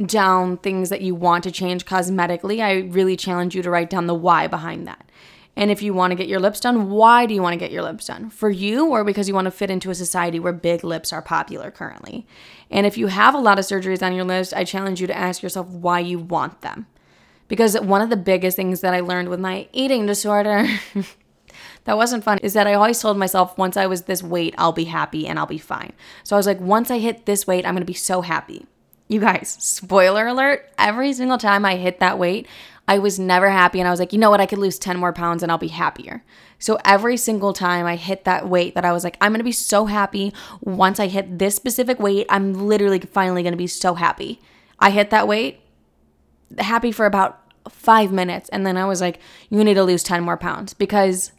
down 0.04 0.56
things 0.58 0.88
that 0.90 1.02
you 1.02 1.14
want 1.14 1.44
to 1.44 1.50
change 1.50 1.84
cosmetically, 1.84 2.62
I 2.62 2.88
really 2.88 3.16
challenge 3.16 3.54
you 3.54 3.62
to 3.62 3.70
write 3.70 3.90
down 3.90 4.06
the 4.06 4.14
why 4.14 4.46
behind 4.46 4.86
that. 4.88 5.08
And 5.56 5.70
if 5.70 5.82
you 5.82 5.94
want 5.94 6.10
to 6.10 6.16
get 6.16 6.26
your 6.26 6.40
lips 6.40 6.58
done, 6.58 6.90
why 6.90 7.26
do 7.26 7.34
you 7.34 7.40
want 7.40 7.52
to 7.52 7.58
get 7.58 7.70
your 7.70 7.82
lips 7.82 8.06
done? 8.06 8.28
For 8.28 8.50
you 8.50 8.88
or 8.88 9.04
because 9.04 9.28
you 9.28 9.34
want 9.34 9.44
to 9.44 9.52
fit 9.52 9.70
into 9.70 9.90
a 9.90 9.94
society 9.94 10.40
where 10.40 10.52
big 10.52 10.82
lips 10.82 11.12
are 11.12 11.22
popular 11.22 11.70
currently? 11.70 12.26
And 12.70 12.86
if 12.86 12.98
you 12.98 13.06
have 13.06 13.34
a 13.34 13.38
lot 13.38 13.58
of 13.58 13.64
surgeries 13.64 14.04
on 14.04 14.14
your 14.14 14.24
list, 14.24 14.52
I 14.52 14.64
challenge 14.64 15.00
you 15.00 15.06
to 15.06 15.16
ask 15.16 15.42
yourself 15.42 15.68
why 15.68 16.00
you 16.00 16.18
want 16.18 16.62
them. 16.62 16.86
Because 17.46 17.78
one 17.78 18.02
of 18.02 18.10
the 18.10 18.16
biggest 18.16 18.56
things 18.56 18.80
that 18.80 18.94
I 18.94 19.00
learned 19.00 19.28
with 19.28 19.38
my 19.38 19.68
eating 19.72 20.06
disorder 20.06 20.66
that 21.84 21.96
wasn't 21.96 22.24
fun 22.24 22.38
is 22.38 22.54
that 22.54 22.66
I 22.66 22.74
always 22.74 23.00
told 23.00 23.16
myself 23.18 23.56
once 23.58 23.76
I 23.76 23.86
was 23.86 24.02
this 24.02 24.22
weight, 24.22 24.54
I'll 24.58 24.72
be 24.72 24.84
happy 24.84 25.26
and 25.26 25.38
I'll 25.38 25.46
be 25.46 25.58
fine. 25.58 25.92
So 26.22 26.34
I 26.34 26.38
was 26.38 26.46
like, 26.46 26.60
once 26.60 26.90
I 26.90 26.98
hit 26.98 27.26
this 27.26 27.46
weight, 27.46 27.66
I'm 27.66 27.74
gonna 27.74 27.84
be 27.84 27.92
so 27.92 28.22
happy. 28.22 28.66
You 29.08 29.20
guys, 29.20 29.56
spoiler 29.60 30.26
alert, 30.26 30.70
every 30.78 31.12
single 31.12 31.38
time 31.38 31.64
I 31.64 31.76
hit 31.76 32.00
that 32.00 32.18
weight, 32.18 32.46
I 32.88 32.98
was 32.98 33.18
never 33.18 33.50
happy. 33.50 33.78
And 33.80 33.88
I 33.88 33.90
was 33.90 34.00
like, 34.00 34.12
you 34.12 34.18
know 34.18 34.30
what? 34.30 34.40
I 34.40 34.46
could 34.46 34.58
lose 34.58 34.78
10 34.78 34.98
more 34.98 35.12
pounds 35.12 35.42
and 35.42 35.52
I'll 35.52 35.58
be 35.58 35.68
happier. 35.68 36.22
So 36.58 36.78
every 36.84 37.16
single 37.16 37.52
time 37.52 37.86
I 37.86 37.96
hit 37.96 38.24
that 38.24 38.48
weight 38.48 38.74
that 38.74 38.84
I 38.84 38.92
was 38.92 39.04
like, 39.04 39.18
I'm 39.20 39.32
gonna 39.32 39.44
be 39.44 39.52
so 39.52 39.86
happy. 39.86 40.32
Once 40.60 40.98
I 40.98 41.06
hit 41.06 41.38
this 41.38 41.54
specific 41.54 41.98
weight, 41.98 42.26
I'm 42.30 42.66
literally 42.66 42.98
finally 42.98 43.42
gonna 43.42 43.56
be 43.56 43.66
so 43.66 43.94
happy. 43.94 44.40
I 44.78 44.90
hit 44.90 45.10
that 45.10 45.28
weight, 45.28 45.60
happy 46.58 46.92
for 46.92 47.04
about 47.04 47.40
five 47.68 48.12
minutes. 48.12 48.48
And 48.50 48.66
then 48.66 48.76
I 48.76 48.86
was 48.86 49.00
like, 49.00 49.18
you 49.50 49.62
need 49.64 49.74
to 49.74 49.84
lose 49.84 50.02
10 50.02 50.22
more 50.22 50.36
pounds 50.36 50.74
because 50.74 51.32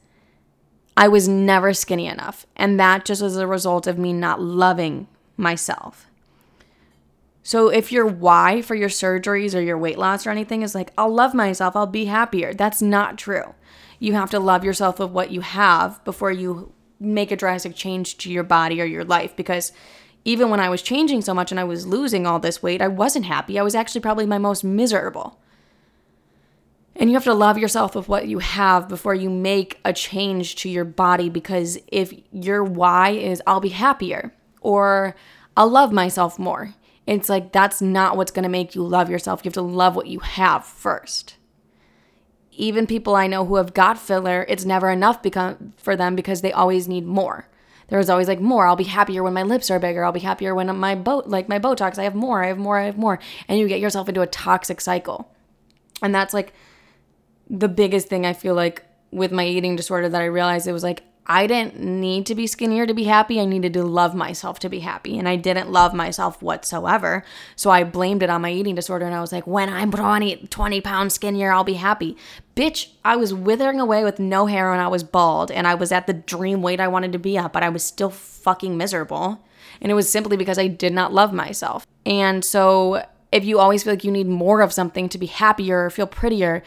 I 0.97 1.07
was 1.07 1.27
never 1.27 1.73
skinny 1.73 2.07
enough. 2.07 2.45
And 2.55 2.79
that 2.79 3.05
just 3.05 3.21
was 3.21 3.37
a 3.37 3.47
result 3.47 3.87
of 3.87 3.97
me 3.97 4.13
not 4.13 4.41
loving 4.41 5.07
myself. 5.37 6.07
So 7.43 7.69
if 7.69 7.91
your 7.91 8.07
why 8.07 8.61
for 8.61 8.73
your 8.73 8.89
surgeries 8.89 9.53
or 9.53 9.61
your 9.61 9.77
weight 9.77 9.99
loss 9.99 10.25
or 10.25 10.31
anything 10.31 10.63
is 10.63 10.73
like, 10.73 10.91
I'll 10.97 11.13
love 11.13 11.33
myself, 11.33 11.75
I'll 11.75 11.85
be 11.85 12.05
happier, 12.05 12.53
that's 12.53 12.81
not 12.81 13.17
true. 13.17 13.53
You 13.99 14.13
have 14.13 14.31
to 14.31 14.39
love 14.39 14.63
yourself 14.63 14.99
with 14.99 15.11
what 15.11 15.31
you 15.31 15.41
have 15.41 16.03
before 16.05 16.31
you 16.31 16.71
make 16.99 17.31
a 17.31 17.35
drastic 17.35 17.75
change 17.75 18.17
to 18.17 18.31
your 18.31 18.43
body 18.43 18.81
or 18.81 18.85
your 18.85 19.03
life 19.03 19.35
because 19.35 19.71
even 20.23 20.49
when 20.49 20.59
I 20.59 20.69
was 20.69 20.81
changing 20.81 21.21
so 21.21 21.35
much 21.35 21.51
and 21.51 21.59
I 21.59 21.65
was 21.65 21.85
losing 21.85 22.25
all 22.25 22.39
this 22.39 22.63
weight, 22.63 22.81
I 22.81 22.87
wasn't 22.87 23.25
happy. 23.25 23.59
I 23.59 23.63
was 23.63 23.75
actually 23.75 24.01
probably 24.01 24.25
my 24.25 24.39
most 24.39 24.63
miserable. 24.63 25.39
And 26.95 27.09
you 27.09 27.15
have 27.15 27.25
to 27.25 27.33
love 27.33 27.57
yourself 27.57 27.93
with 27.93 28.07
what 28.07 28.27
you 28.27 28.39
have 28.39 28.87
before 28.87 29.13
you 29.13 29.29
make 29.29 29.79
a 29.83 29.91
change 29.91 30.55
to 30.57 30.69
your 30.69 30.85
body 30.85 31.29
because 31.29 31.77
if 31.87 32.13
your 32.31 32.63
why 32.63 33.09
is 33.09 33.41
I'll 33.45 33.59
be 33.59 33.69
happier 33.69 34.33
or 34.61 35.15
I'll 35.57 35.69
love 35.69 35.91
myself 35.91 36.39
more, 36.39 36.73
it's 37.05 37.27
like 37.27 37.51
that's 37.51 37.81
not 37.81 38.15
what's 38.15 38.31
to 38.31 38.47
make 38.47 38.75
you 38.75 38.83
love 38.83 39.09
yourself. 39.09 39.41
You 39.43 39.49
have 39.49 39.53
to 39.55 39.61
love 39.61 39.95
what 39.95 40.07
you 40.07 40.19
have 40.19 40.65
first. 40.65 41.35
Even 42.51 42.87
people 42.87 43.15
I 43.15 43.27
know 43.27 43.45
who 43.45 43.57
have 43.57 43.73
got 43.73 43.99
filler, 43.99 44.45
it's 44.47 44.63
never 44.63 44.89
enough 44.89 45.21
become, 45.21 45.73
for 45.77 45.97
them 45.97 46.15
because 46.15 46.41
they 46.41 46.53
always 46.53 46.87
need 46.87 47.05
more. 47.05 47.49
There's 47.89 48.09
always 48.09 48.29
like 48.29 48.39
more. 48.39 48.65
I'll 48.65 48.77
be 48.77 48.85
happier 48.85 49.21
when 49.21 49.33
my 49.33 49.43
lips 49.43 49.69
are 49.69 49.79
bigger. 49.79 50.03
I'll 50.03 50.11
be 50.11 50.21
happier 50.21 50.55
when 50.55 50.75
my 50.77 50.95
boat 50.95 51.27
like 51.27 51.49
my 51.49 51.59
Botox. 51.59 51.99
I 51.99 52.03
have 52.03 52.15
more. 52.15 52.43
I 52.43 52.47
have 52.47 52.57
more. 52.57 52.79
I 52.79 52.85
have 52.85 52.97
more. 52.97 53.19
And 53.47 53.59
you 53.59 53.67
get 53.67 53.81
yourself 53.81 54.09
into 54.09 54.21
a 54.21 54.27
toxic 54.27 54.81
cycle. 54.81 55.29
And 56.01 56.15
that's 56.15 56.33
like 56.33 56.53
the 57.49 57.67
biggest 57.67 58.07
thing 58.07 58.25
I 58.25 58.33
feel 58.33 58.55
like 58.55 58.83
with 59.11 59.31
my 59.31 59.45
eating 59.45 59.75
disorder 59.75 60.09
that 60.09 60.21
I 60.21 60.25
realized 60.25 60.67
it 60.67 60.73
was 60.73 60.83
like 60.83 61.03
I 61.27 61.47
didn't 61.47 61.79
need 61.79 62.27
to 62.27 62.35
be 62.35 62.45
skinnier 62.45 62.85
to 62.85 62.93
be 62.93 63.05
happy. 63.05 63.39
I 63.39 63.45
needed 63.45 63.73
to 63.73 63.83
love 63.83 64.13
myself 64.13 64.59
to 64.59 64.69
be 64.69 64.81
happy. 64.81 65.17
And 65.17 65.27
I 65.27 65.35
didn't 65.37 65.71
love 65.71 65.93
myself 65.93 66.41
whatsoever. 66.41 67.23
So 67.55 67.71
I 67.71 67.83
blamed 67.83 68.21
it 68.21 68.29
on 68.29 68.41
my 68.41 68.51
eating 68.51 68.75
disorder. 68.75 69.05
And 69.05 69.15
I 69.15 69.21
was 69.21 69.31
like, 69.31 69.47
when 69.47 69.69
I'm 69.69 69.91
20, 69.91 70.47
20 70.47 70.81
pounds 70.81 71.15
skinnier, 71.15 71.51
I'll 71.51 71.63
be 71.63 71.73
happy. 71.73 72.15
Bitch, 72.55 72.89
I 73.03 73.15
was 73.15 73.33
withering 73.33 73.79
away 73.79 74.03
with 74.03 74.19
no 74.19 74.45
hair 74.45 74.71
and 74.71 74.81
I 74.81 74.87
was 74.87 75.03
bald. 75.03 75.49
And 75.49 75.65
I 75.65 75.73
was 75.73 75.91
at 75.91 76.05
the 76.05 76.13
dream 76.13 76.61
weight 76.61 76.79
I 76.79 76.87
wanted 76.87 77.11
to 77.13 77.19
be 77.19 77.37
at, 77.37 77.53
but 77.53 77.63
I 77.63 77.69
was 77.69 77.83
still 77.83 78.11
fucking 78.11 78.77
miserable. 78.77 79.43
And 79.81 79.91
it 79.91 79.95
was 79.95 80.09
simply 80.09 80.37
because 80.37 80.59
I 80.59 80.67
did 80.67 80.93
not 80.93 81.11
love 81.11 81.33
myself. 81.33 81.87
And 82.05 82.45
so 82.45 83.03
if 83.31 83.43
you 83.43 83.59
always 83.59 83.83
feel 83.83 83.93
like 83.93 84.03
you 84.03 84.11
need 84.11 84.27
more 84.27 84.61
of 84.61 84.71
something 84.71 85.09
to 85.09 85.17
be 85.17 85.25
happier 85.25 85.85
or 85.85 85.89
feel 85.89 86.07
prettier, 86.07 86.61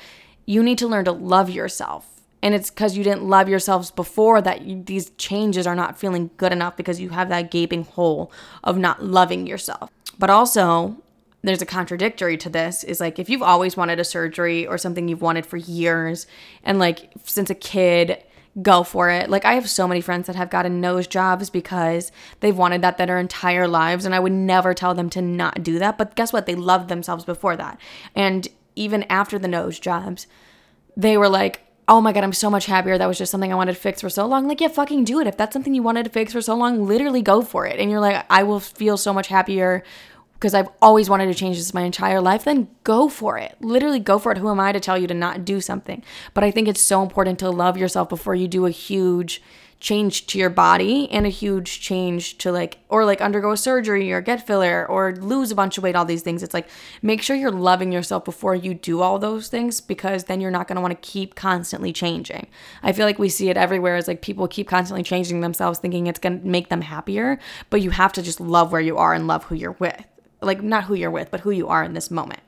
you 0.48 0.62
need 0.62 0.78
to 0.78 0.88
learn 0.88 1.04
to 1.04 1.12
love 1.12 1.50
yourself. 1.50 2.22
And 2.42 2.54
it's 2.54 2.70
because 2.70 2.96
you 2.96 3.04
didn't 3.04 3.28
love 3.28 3.50
yourselves 3.50 3.90
before 3.90 4.40
that 4.40 4.62
you, 4.62 4.82
these 4.82 5.10
changes 5.18 5.66
are 5.66 5.74
not 5.74 5.98
feeling 5.98 6.30
good 6.38 6.52
enough 6.52 6.74
because 6.74 6.98
you 6.98 7.10
have 7.10 7.28
that 7.28 7.50
gaping 7.50 7.84
hole 7.84 8.32
of 8.64 8.78
not 8.78 9.04
loving 9.04 9.46
yourself. 9.46 9.90
But 10.18 10.30
also, 10.30 10.96
there's 11.42 11.60
a 11.60 11.66
contradictory 11.66 12.38
to 12.38 12.48
this 12.48 12.82
is 12.82 12.98
like 12.98 13.18
if 13.18 13.28
you've 13.28 13.42
always 13.42 13.76
wanted 13.76 14.00
a 14.00 14.04
surgery 14.04 14.66
or 14.66 14.78
something 14.78 15.06
you've 15.06 15.20
wanted 15.20 15.44
for 15.44 15.58
years 15.58 16.26
and 16.64 16.78
like 16.78 17.12
since 17.24 17.50
a 17.50 17.54
kid 17.54 18.24
go 18.62 18.82
for 18.82 19.10
it. 19.10 19.28
Like 19.28 19.44
I 19.44 19.52
have 19.52 19.68
so 19.68 19.86
many 19.86 20.00
friends 20.00 20.26
that 20.28 20.36
have 20.36 20.50
gotten 20.50 20.80
nose 20.80 21.06
jobs 21.06 21.50
because 21.50 22.10
they've 22.40 22.56
wanted 22.56 22.82
that 22.82 22.96
their 22.96 23.18
entire 23.18 23.68
lives 23.68 24.06
and 24.06 24.14
I 24.14 24.20
would 24.20 24.32
never 24.32 24.72
tell 24.72 24.94
them 24.94 25.10
to 25.10 25.20
not 25.22 25.62
do 25.62 25.78
that, 25.78 25.98
but 25.98 26.16
guess 26.16 26.32
what? 26.32 26.46
They 26.46 26.54
loved 26.54 26.88
themselves 26.88 27.24
before 27.24 27.56
that. 27.56 27.78
And 28.14 28.48
even 28.78 29.02
after 29.04 29.38
the 29.38 29.48
nose 29.48 29.78
jobs, 29.78 30.26
they 30.96 31.16
were 31.16 31.28
like, 31.28 31.60
oh 31.88 32.00
my 32.00 32.12
God, 32.12 32.22
I'm 32.22 32.32
so 32.32 32.50
much 32.50 32.66
happier. 32.66 32.98
That 32.98 33.06
was 33.06 33.18
just 33.18 33.32
something 33.32 33.52
I 33.52 33.56
wanted 33.56 33.74
to 33.74 33.80
fix 33.80 34.02
for 34.02 34.10
so 34.10 34.26
long. 34.26 34.46
Like, 34.46 34.60
yeah, 34.60 34.68
fucking 34.68 35.04
do 35.04 35.20
it. 35.20 35.26
If 35.26 35.36
that's 35.36 35.54
something 35.54 35.74
you 35.74 35.82
wanted 35.82 36.04
to 36.04 36.10
fix 36.10 36.32
for 36.32 36.42
so 36.42 36.54
long, 36.54 36.86
literally 36.86 37.22
go 37.22 37.42
for 37.42 37.66
it. 37.66 37.80
And 37.80 37.90
you're 37.90 38.00
like, 38.00 38.24
I 38.28 38.42
will 38.42 38.60
feel 38.60 38.96
so 38.96 39.12
much 39.12 39.28
happier 39.28 39.82
because 40.34 40.54
I've 40.54 40.68
always 40.80 41.10
wanted 41.10 41.26
to 41.26 41.34
change 41.34 41.56
this 41.56 41.74
my 41.74 41.82
entire 41.82 42.20
life, 42.20 42.44
then 42.44 42.68
go 42.84 43.08
for 43.08 43.38
it. 43.38 43.56
Literally 43.60 43.98
go 43.98 44.18
for 44.18 44.30
it. 44.30 44.38
Who 44.38 44.50
am 44.50 44.60
I 44.60 44.70
to 44.70 44.78
tell 44.78 44.96
you 44.96 45.08
to 45.08 45.14
not 45.14 45.44
do 45.44 45.60
something? 45.60 46.04
But 46.32 46.44
I 46.44 46.52
think 46.52 46.68
it's 46.68 46.80
so 46.80 47.02
important 47.02 47.40
to 47.40 47.50
love 47.50 47.76
yourself 47.76 48.08
before 48.08 48.36
you 48.36 48.46
do 48.46 48.66
a 48.66 48.70
huge 48.70 49.42
change 49.80 50.26
to 50.26 50.38
your 50.38 50.50
body 50.50 51.08
and 51.10 51.24
a 51.24 51.28
huge 51.28 51.80
change 51.80 52.36
to 52.38 52.50
like 52.50 52.78
or 52.88 53.04
like 53.04 53.20
undergo 53.20 53.54
surgery 53.54 54.12
or 54.12 54.20
get 54.20 54.44
filler 54.44 54.84
or 54.88 55.14
lose 55.14 55.52
a 55.52 55.54
bunch 55.54 55.78
of 55.78 55.84
weight 55.84 55.94
all 55.94 56.04
these 56.04 56.22
things. 56.22 56.42
It's 56.42 56.54
like 56.54 56.68
make 57.00 57.22
sure 57.22 57.36
you're 57.36 57.52
loving 57.52 57.92
yourself 57.92 58.24
before 58.24 58.56
you 58.56 58.74
do 58.74 59.00
all 59.00 59.20
those 59.20 59.48
things 59.48 59.80
because 59.80 60.24
then 60.24 60.40
you're 60.40 60.50
not 60.50 60.66
going 60.66 60.76
to 60.76 60.82
want 60.82 61.00
to 61.00 61.08
keep 61.08 61.36
constantly 61.36 61.92
changing. 61.92 62.48
I 62.82 62.92
feel 62.92 63.06
like 63.06 63.20
we 63.20 63.28
see 63.28 63.50
it 63.50 63.56
everywhere 63.56 63.96
is 63.96 64.08
like 64.08 64.20
people 64.20 64.48
keep 64.48 64.66
constantly 64.66 65.04
changing 65.04 65.42
themselves 65.42 65.78
thinking 65.78 66.06
it's 66.08 66.18
going 66.18 66.40
to 66.40 66.46
make 66.46 66.70
them 66.70 66.80
happier 66.80 67.38
but 67.70 67.80
you 67.80 67.90
have 67.90 68.12
to 68.14 68.22
just 68.22 68.40
love 68.40 68.72
where 68.72 68.80
you 68.80 68.96
are 68.96 69.14
and 69.14 69.28
love 69.28 69.44
who 69.44 69.54
you're 69.54 69.72
with. 69.72 70.04
Like 70.40 70.60
not 70.60 70.84
who 70.84 70.94
you're 70.94 71.10
with 71.10 71.30
but 71.30 71.40
who 71.40 71.52
you 71.52 71.68
are 71.68 71.84
in 71.84 71.94
this 71.94 72.10
moment. 72.10 72.40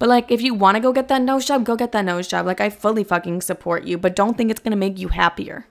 But 0.00 0.08
like 0.08 0.32
if 0.32 0.42
you 0.42 0.54
want 0.54 0.74
to 0.74 0.80
go 0.80 0.92
get 0.92 1.06
that 1.06 1.22
nose 1.22 1.44
job 1.44 1.64
go 1.64 1.76
get 1.76 1.92
that 1.92 2.04
nose 2.04 2.26
job. 2.26 2.46
Like 2.46 2.60
i 2.60 2.68
fully 2.68 3.04
fucking 3.04 3.42
support 3.42 3.84
you 3.84 3.96
but 3.96 4.16
don't 4.16 4.36
think 4.36 4.50
it's 4.50 4.60
to 4.60 4.74
make 4.74 4.98
you 4.98 5.08
happier 5.08 5.66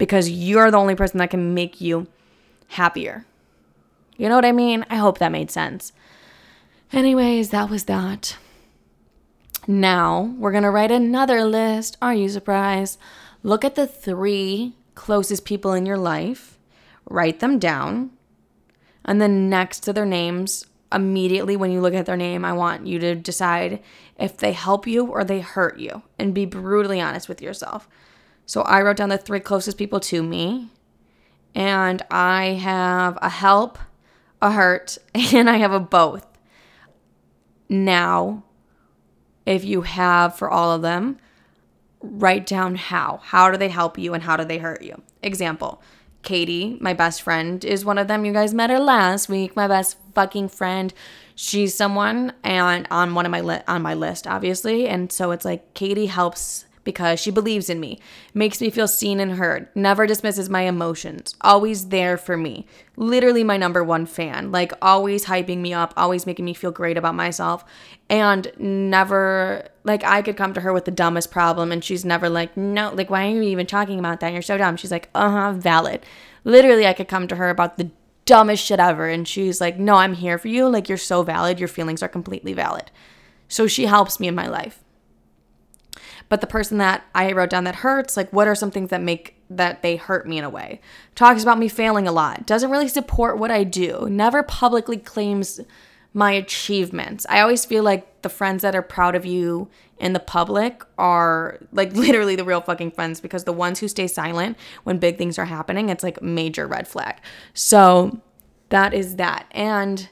because 0.00 0.30
you're 0.30 0.70
the 0.70 0.78
only 0.78 0.94
person 0.94 1.18
that 1.18 1.28
can 1.28 1.52
make 1.52 1.78
you 1.78 2.06
happier. 2.68 3.26
You 4.16 4.30
know 4.30 4.34
what 4.34 4.46
I 4.46 4.52
mean? 4.52 4.86
I 4.88 4.96
hope 4.96 5.18
that 5.18 5.30
made 5.30 5.50
sense. 5.50 5.92
Anyways, 6.90 7.50
that 7.50 7.68
was 7.68 7.84
that. 7.84 8.38
Now 9.68 10.34
we're 10.38 10.52
going 10.52 10.62
to 10.62 10.70
write 10.70 10.90
another 10.90 11.44
list. 11.44 11.98
Are 12.00 12.14
you 12.14 12.30
surprised? 12.30 12.98
Look 13.42 13.62
at 13.62 13.74
the 13.74 13.86
three 13.86 14.72
closest 14.94 15.44
people 15.44 15.74
in 15.74 15.84
your 15.84 15.98
life, 15.98 16.58
write 17.04 17.40
them 17.40 17.58
down, 17.58 18.10
and 19.04 19.20
then 19.20 19.50
next 19.50 19.80
to 19.80 19.92
their 19.92 20.06
names, 20.06 20.64
immediately 20.90 21.56
when 21.56 21.72
you 21.72 21.82
look 21.82 21.94
at 21.94 22.06
their 22.06 22.16
name, 22.16 22.42
I 22.42 22.54
want 22.54 22.86
you 22.86 22.98
to 23.00 23.14
decide 23.14 23.82
if 24.18 24.38
they 24.38 24.52
help 24.52 24.86
you 24.86 25.08
or 25.08 25.24
they 25.24 25.40
hurt 25.40 25.78
you 25.78 26.04
and 26.18 26.32
be 26.32 26.46
brutally 26.46 27.02
honest 27.02 27.28
with 27.28 27.42
yourself. 27.42 27.86
So 28.50 28.62
I 28.62 28.82
wrote 28.82 28.96
down 28.96 29.10
the 29.10 29.16
three 29.16 29.38
closest 29.38 29.78
people 29.78 30.00
to 30.00 30.24
me, 30.24 30.70
and 31.54 32.02
I 32.10 32.46
have 32.60 33.16
a 33.22 33.28
help, 33.28 33.78
a 34.42 34.50
hurt, 34.50 34.98
and 35.14 35.48
I 35.48 35.58
have 35.58 35.70
a 35.70 35.78
both. 35.78 36.26
Now, 37.68 38.42
if 39.46 39.64
you 39.64 39.82
have 39.82 40.34
for 40.34 40.50
all 40.50 40.72
of 40.72 40.82
them, 40.82 41.18
write 42.00 42.44
down 42.44 42.74
how. 42.74 43.20
How 43.22 43.52
do 43.52 43.56
they 43.56 43.68
help 43.68 43.96
you 43.96 44.14
and 44.14 44.24
how 44.24 44.36
do 44.36 44.44
they 44.44 44.58
hurt 44.58 44.82
you? 44.82 45.00
Example 45.22 45.80
Katie, 46.24 46.76
my 46.80 46.92
best 46.92 47.22
friend, 47.22 47.64
is 47.64 47.84
one 47.84 47.98
of 47.98 48.08
them. 48.08 48.24
You 48.24 48.32
guys 48.32 48.52
met 48.52 48.70
her 48.70 48.80
last 48.80 49.28
week. 49.28 49.54
My 49.54 49.68
best 49.68 49.96
fucking 50.12 50.48
friend. 50.48 50.92
She's 51.36 51.76
someone 51.76 52.32
and 52.42 52.88
on 52.90 53.14
one 53.14 53.26
of 53.26 53.30
my 53.30 53.42
li- 53.42 53.62
on 53.68 53.80
my 53.80 53.94
list, 53.94 54.26
obviously. 54.26 54.88
And 54.88 55.12
so 55.12 55.30
it's 55.30 55.44
like 55.44 55.72
Katie 55.74 56.06
helps 56.06 56.64
because 56.84 57.20
she 57.20 57.30
believes 57.30 57.68
in 57.68 57.78
me, 57.80 57.98
makes 58.32 58.60
me 58.60 58.70
feel 58.70 58.88
seen 58.88 59.20
and 59.20 59.32
heard, 59.32 59.68
never 59.74 60.06
dismisses 60.06 60.48
my 60.48 60.62
emotions, 60.62 61.34
always 61.40 61.88
there 61.88 62.16
for 62.16 62.36
me. 62.36 62.66
Literally 62.96 63.44
my 63.44 63.56
number 63.56 63.84
one 63.84 64.06
fan, 64.06 64.50
like 64.50 64.72
always 64.80 65.26
hyping 65.26 65.58
me 65.58 65.72
up, 65.72 65.92
always 65.96 66.26
making 66.26 66.44
me 66.44 66.54
feel 66.54 66.70
great 66.70 66.96
about 66.96 67.14
myself, 67.14 67.64
and 68.08 68.50
never, 68.58 69.68
like, 69.84 70.04
I 70.04 70.22
could 70.22 70.36
come 70.36 70.54
to 70.54 70.60
her 70.60 70.72
with 70.72 70.84
the 70.84 70.90
dumbest 70.90 71.30
problem, 71.30 71.70
and 71.70 71.84
she's 71.84 72.04
never 72.04 72.28
like, 72.28 72.56
no, 72.56 72.92
like, 72.94 73.10
why 73.10 73.26
are 73.26 73.30
you 73.30 73.42
even 73.42 73.66
talking 73.66 73.98
about 73.98 74.20
that? 74.20 74.32
You're 74.32 74.42
so 74.42 74.58
dumb. 74.58 74.76
She's 74.76 74.90
like, 74.90 75.08
uh 75.14 75.30
huh, 75.30 75.52
valid. 75.52 76.04
Literally, 76.44 76.86
I 76.86 76.92
could 76.92 77.08
come 77.08 77.28
to 77.28 77.36
her 77.36 77.50
about 77.50 77.76
the 77.76 77.90
dumbest 78.24 78.64
shit 78.64 78.80
ever, 78.80 79.08
and 79.08 79.28
she's 79.28 79.60
like, 79.60 79.78
no, 79.78 79.96
I'm 79.96 80.14
here 80.14 80.38
for 80.38 80.48
you. 80.48 80.68
Like, 80.68 80.88
you're 80.88 80.98
so 80.98 81.22
valid. 81.22 81.58
Your 81.58 81.68
feelings 81.68 82.02
are 82.02 82.08
completely 82.08 82.52
valid. 82.52 82.90
So 83.48 83.66
she 83.66 83.86
helps 83.86 84.20
me 84.20 84.28
in 84.28 84.34
my 84.34 84.46
life 84.46 84.82
but 86.30 86.40
the 86.40 86.46
person 86.46 86.78
that 86.78 87.04
I 87.14 87.32
wrote 87.32 87.50
down 87.50 87.64
that 87.64 87.76
hurts, 87.76 88.16
like 88.16 88.32
what 88.32 88.48
are 88.48 88.54
some 88.54 88.70
things 88.70 88.88
that 88.88 89.02
make 89.02 89.36
that 89.50 89.82
they 89.82 89.96
hurt 89.96 90.26
me 90.26 90.38
in 90.38 90.44
a 90.44 90.48
way? 90.48 90.80
Talks 91.16 91.42
about 91.42 91.58
me 91.58 91.68
failing 91.68 92.08
a 92.08 92.12
lot, 92.12 92.46
doesn't 92.46 92.70
really 92.70 92.88
support 92.88 93.36
what 93.36 93.50
I 93.50 93.64
do, 93.64 94.08
never 94.08 94.42
publicly 94.42 94.96
claims 94.96 95.60
my 96.14 96.32
achievements. 96.32 97.26
I 97.28 97.40
always 97.40 97.64
feel 97.64 97.82
like 97.82 98.22
the 98.22 98.28
friends 98.28 98.62
that 98.62 98.74
are 98.74 98.82
proud 98.82 99.14
of 99.16 99.26
you 99.26 99.68
in 99.98 100.12
the 100.12 100.20
public 100.20 100.84
are 100.96 101.58
like 101.72 101.92
literally 101.94 102.36
the 102.36 102.44
real 102.44 102.60
fucking 102.60 102.92
friends 102.92 103.20
because 103.20 103.42
the 103.42 103.52
ones 103.52 103.80
who 103.80 103.88
stay 103.88 104.06
silent 104.06 104.56
when 104.84 104.98
big 104.98 105.18
things 105.18 105.36
are 105.36 105.44
happening, 105.44 105.88
it's 105.88 106.04
like 106.04 106.22
major 106.22 106.66
red 106.66 106.86
flag. 106.86 107.16
So 107.54 108.20
that 108.68 108.94
is 108.94 109.16
that. 109.16 109.46
And 109.50 110.08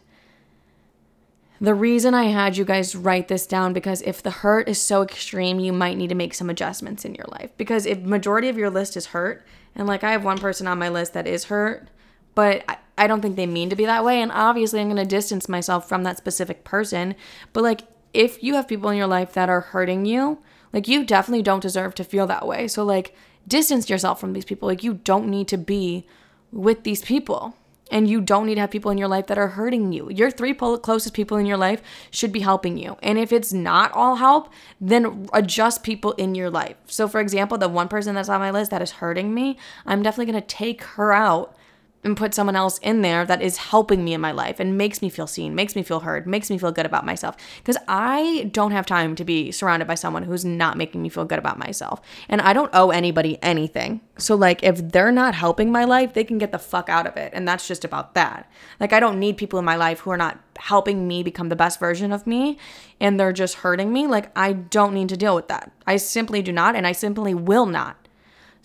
the 1.61 1.75
reason 1.75 2.15
I 2.15 2.25
had 2.25 2.57
you 2.57 2.65
guys 2.65 2.95
write 2.95 3.29
this 3.29 3.47
down 3.47 3.73
because 3.73 4.03
if 4.03 4.23
the 4.23 4.31
hurt 4.31 4.69
is 4.69 4.81
so 4.81 5.03
extreme, 5.03 5.59
you 5.59 5.73
might 5.73 5.97
need 5.97 6.09
to 6.09 6.15
make 6.15 6.35
some 6.35 6.51
adjustments 6.51 7.05
in 7.05 7.15
your 7.15 7.27
life. 7.29 7.51
Because 7.57 7.87
if 7.87 7.99
majority 8.01 8.49
of 8.49 8.57
your 8.57 8.71
list 8.71 8.97
is 8.97 9.07
hurt, 9.07 9.45
and 9.75 9.87
like 9.87 10.05
I 10.05 10.13
have 10.13 10.25
one 10.25 10.39
person 10.39 10.67
on 10.67 10.79
my 10.79 10.89
list 10.89 11.15
that 11.15 11.27
is 11.27 11.45
hurt, 11.45 11.89
but 12.35 12.65
I, 12.69 12.79
I 12.97 13.07
don't 13.07 13.21
think 13.21 13.37
they 13.37 13.47
mean 13.47 13.71
to 13.71 13.77
be 13.77 13.87
that 13.87 14.05
way. 14.05 14.23
And 14.23 14.31
obviously, 14.31 14.81
I'm 14.81 14.87
going 14.87 14.97
to 14.97 15.05
distance 15.05 15.49
myself 15.49 15.89
from 15.89 16.05
that 16.05 16.19
specific 16.19 16.63
person. 16.65 17.17
But 17.53 17.65
like, 17.65 17.83
if 18.13 18.43
you 18.43 18.55
have 18.55 18.69
people 18.69 18.91
in 18.91 18.97
your 18.97 19.07
life 19.07 19.33
that 19.35 19.49
are 19.49 19.61
hurting 19.61 20.07
you, 20.07 20.39
like, 20.73 20.87
you 20.87 21.05
definitely 21.05 21.43
don't 21.43 21.63
deserve 21.63 21.95
to 21.97 22.05
feel 22.05 22.27
that 22.27 22.47
way. 22.47 22.69
So, 22.69 22.85
like, 22.85 23.15
distance 23.47 23.89
yourself 23.89 24.21
from 24.21 24.33
these 24.35 24.45
people. 24.45 24.69
Like, 24.69 24.85
you 24.85 24.95
don't 24.95 25.29
need 25.29 25.49
to 25.49 25.57
be 25.59 26.07
with 26.53 26.85
these 26.85 27.03
people 27.03 27.57
and 27.91 28.09
you 28.09 28.21
don't 28.21 28.47
need 28.47 28.57
to 28.57 28.61
have 28.61 28.71
people 28.71 28.91
in 28.91 28.99
your 28.99 29.09
life 29.09 29.27
that 29.27 29.39
are 29.39 29.49
hurting 29.49 29.93
you. 29.93 30.11
Your 30.11 30.31
three 30.31 30.55
closest 30.55 31.15
people 31.15 31.37
in 31.37 31.47
your 31.47 31.57
life 31.57 31.83
should 32.11 32.33
be 32.33 32.41
helping 32.41 32.77
you. 32.77 32.97
And 33.03 33.19
if 33.19 33.33
it's 33.33 33.53
not 33.53 33.93
all 33.93 34.17
help, 34.17 34.51
then 34.81 35.29
adjust 35.33 35.83
people 35.83 36.13
in 36.13 36.35
your 36.35 36.51
life. 36.51 36.77
So, 36.87 37.09
for 37.09 37.21
example, 37.21 37.59
the 37.59 37.69
one 37.69 37.89
person 37.89 38.15
that's 38.15 38.29
on 38.29 38.41
my 38.41 38.51
list 38.51 38.71
that 38.71 38.83
is 38.83 38.93
hurting 38.93 39.35
me, 39.35 39.59
I'm 39.87 40.03
definitely 40.03 40.33
going 40.33 40.43
to 40.43 40.49
take 40.49 40.83
her 40.83 41.13
out 41.13 41.55
and 42.05 42.17
put 42.17 42.33
someone 42.33 42.55
else 42.55 42.79
in 42.79 43.03
there 43.03 43.25
that 43.25 43.43
is 43.43 43.57
helping 43.57 44.05
me 44.05 44.15
in 44.15 44.21
my 44.21 44.31
life 44.31 44.61
and 44.61 44.79
makes 44.79 45.03
me 45.03 45.09
feel 45.09 45.27
seen, 45.27 45.55
makes 45.55 45.75
me 45.75 45.83
feel 45.83 46.01
heard, 46.01 46.27
makes 46.27 46.49
me 46.49 46.57
feel 46.57 46.71
good 46.71 46.87
about 46.87 47.05
myself. 47.05 47.37
Because 47.59 47.77
I 47.89 48.51
don't 48.53 48.71
have 48.71 48.87
time 48.87 49.17
to 49.17 49.25
be 49.25 49.51
surrounded 49.51 49.89
by 49.89 49.97
someone 49.97 50.23
who's 50.23 50.45
not 50.45 50.77
making 50.77 51.03
me 51.03 51.09
feel 51.09 51.25
good 51.25 51.39
about 51.39 51.59
myself. 51.59 52.01
And 52.29 52.41
I 52.41 52.53
don't 52.53 52.71
owe 52.73 52.91
anybody 52.91 53.39
anything. 53.43 54.01
So, 54.17 54.35
like, 54.37 54.63
if 54.63 54.93
they're 54.93 55.13
not 55.13 55.35
helping 55.35 55.73
my 55.73 55.85
life, 55.85 56.15
they 56.15 56.25
can 56.25 56.39
get 56.39 56.53
the 56.53 56.59
fuck 56.59 56.89
out 56.89 57.07
of 57.07 57.17
it. 57.17 57.33
And 57.35 57.47
that's 57.47 57.67
just 57.67 57.85
about 57.85 58.15
that. 58.15 58.51
Like, 58.79 58.93
I 58.93 59.01
don't 59.01 59.19
need 59.19 59.37
people 59.37 59.59
in 59.59 59.65
my 59.65 59.77
life 59.77 60.01
who 60.01 60.11
are 60.11 60.17
not 60.17 60.39
helping 60.57 61.07
me 61.07 61.23
become 61.23 61.49
the 61.49 61.57
best 61.57 61.79
version 61.79 62.13
of 62.13 62.27
me 62.27 62.59
and 63.01 63.19
they're 63.19 63.33
just 63.33 63.57
hurting 63.57 63.93
me. 63.93 64.07
Like, 64.07 64.37
I 64.37 64.53
don't 64.53 64.95
need 64.95 65.09
to 65.11 65.17
deal 65.17 65.35
with 65.35 65.49
that. 65.49 65.73
I 65.87 65.97
simply 65.97 66.43
do 66.43 66.53
not, 66.53 66.75
and 66.75 66.87
I 66.87 66.93
simply 66.93 67.35
will 67.35 67.67
not. 67.67 68.08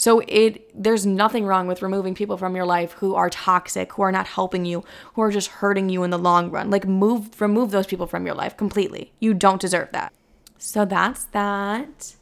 So 0.03 0.21
it 0.27 0.69
there's 0.75 1.05
nothing 1.05 1.45
wrong 1.45 1.65
with 1.65 1.81
removing 1.81 2.13
people 2.13 2.35
from 2.35 2.57
your 2.57 2.65
life 2.65 2.91
who 2.91 3.15
are 3.15 3.29
toxic, 3.29 3.93
who 3.93 4.01
are 4.01 4.11
not 4.11 4.27
helping 4.27 4.65
you, 4.65 4.83
who 5.13 5.21
are 5.21 5.31
just 5.31 5.47
hurting 5.47 5.87
you 5.87 6.03
in 6.03 6.09
the 6.09 6.17
long 6.17 6.51
run. 6.51 6.69
Like 6.69 6.85
move 6.85 7.39
remove 7.39 7.71
those 7.71 7.87
people 7.87 8.05
from 8.05 8.25
your 8.25 8.35
life 8.35 8.57
completely. 8.57 9.13
You 9.21 9.33
don't 9.33 9.61
deserve 9.61 9.93
that. 9.93 10.11
So 10.57 10.83
that's 10.83 11.23
that. 11.31 12.15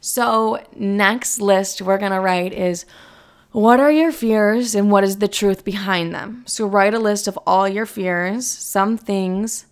So 0.00 0.64
next 0.76 1.40
list 1.40 1.82
we're 1.82 1.98
going 1.98 2.12
to 2.12 2.20
write 2.20 2.52
is 2.52 2.86
what 3.50 3.80
are 3.80 3.90
your 3.90 4.12
fears 4.12 4.76
and 4.76 4.92
what 4.92 5.02
is 5.02 5.18
the 5.18 5.26
truth 5.26 5.64
behind 5.64 6.14
them? 6.14 6.44
So 6.46 6.64
write 6.64 6.94
a 6.94 7.00
list 7.00 7.26
of 7.26 7.36
all 7.44 7.68
your 7.68 7.86
fears. 7.86 8.46
Some 8.46 8.96
things 8.96 9.66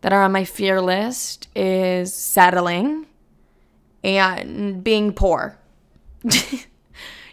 that 0.00 0.14
are 0.14 0.22
on 0.22 0.32
my 0.32 0.44
fear 0.44 0.80
list 0.80 1.48
is 1.54 2.14
settling 2.14 3.04
and 4.02 4.82
being 4.82 5.12
poor. 5.12 5.58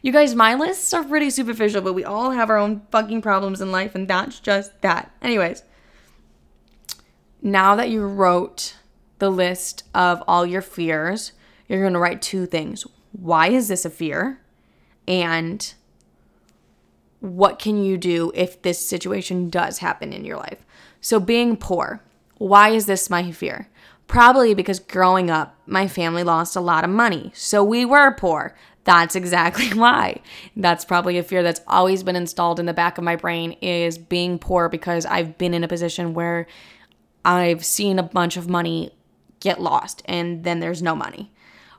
you 0.01 0.12
guys, 0.12 0.36
my 0.36 0.53
lists 0.53 0.93
are 0.93 1.03
pretty 1.03 1.29
superficial, 1.29 1.81
but 1.81 1.93
we 1.93 2.03
all 2.03 2.31
have 2.31 2.49
our 2.49 2.57
own 2.57 2.81
fucking 2.91 3.21
problems 3.21 3.62
in 3.62 3.71
life, 3.71 3.95
and 3.95 4.07
that's 4.07 4.39
just 4.39 4.81
that. 4.81 5.12
Anyways, 5.21 5.63
now 7.41 7.75
that 7.75 7.89
you 7.89 8.05
wrote 8.05 8.75
the 9.19 9.29
list 9.29 9.83
of 9.93 10.23
all 10.27 10.45
your 10.45 10.62
fears, 10.62 11.33
you're 11.67 11.89
to 11.89 11.99
write 11.99 12.21
two 12.21 12.45
things. 12.45 12.86
Why 13.12 13.49
is 13.49 13.67
this 13.67 13.86
a 13.86 13.89
fear? 13.89 14.39
And 15.07 15.73
what 17.19 17.60
can 17.60 17.83
you 17.83 17.97
do 17.97 18.31
if 18.36 18.62
this 18.62 18.86
situation 18.86 19.49
does 19.49 19.79
happen 19.79 20.13
in 20.13 20.25
your 20.25 20.38
life? 20.38 20.63
So, 21.01 21.19
being 21.19 21.57
poor, 21.57 22.03
why 22.38 22.69
is 22.69 22.86
this 22.86 23.10
my 23.10 23.31
fear? 23.31 23.69
Probably 24.07 24.53
because 24.53 24.79
growing 24.79 25.29
up, 25.29 25.55
my 25.65 25.88
family 25.88 26.23
lost 26.23 26.55
a 26.55 26.62
lot 26.62 26.83
of 26.83 26.89
money. 26.89 27.31
So 27.33 27.63
we 27.63 27.83
were 27.83 28.12
poor. 28.12 28.55
That's 28.88 29.17
exactly 29.17 29.73
why. 29.73 30.21
That's 30.56 30.86
probably 30.86 31.17
a 31.17 31.23
fear 31.23 31.43
that's 31.43 31.60
always 31.67 32.04
been 32.04 32.15
installed 32.15 32.58
in 32.58 32.67
the 32.67 32.73
back 32.73 32.97
of 32.97 33.04
my 33.04 33.17
brain 33.17 33.52
is 33.62 33.97
being 33.97 34.39
poor 34.39 34.69
because 34.69 35.06
I've 35.06 35.38
been 35.38 35.54
in 35.54 35.63
a 35.63 35.67
position 35.67 36.13
where 36.13 36.47
I've 37.26 37.65
seen 37.65 38.00
a 38.00 38.04
bunch 38.04 38.38
of 38.38 38.47
money 38.47 38.93
get 39.41 39.60
lost 39.60 40.02
and 40.06 40.45
then 40.45 40.62
there's 40.62 40.82
no 40.82 40.95
money. 40.95 41.34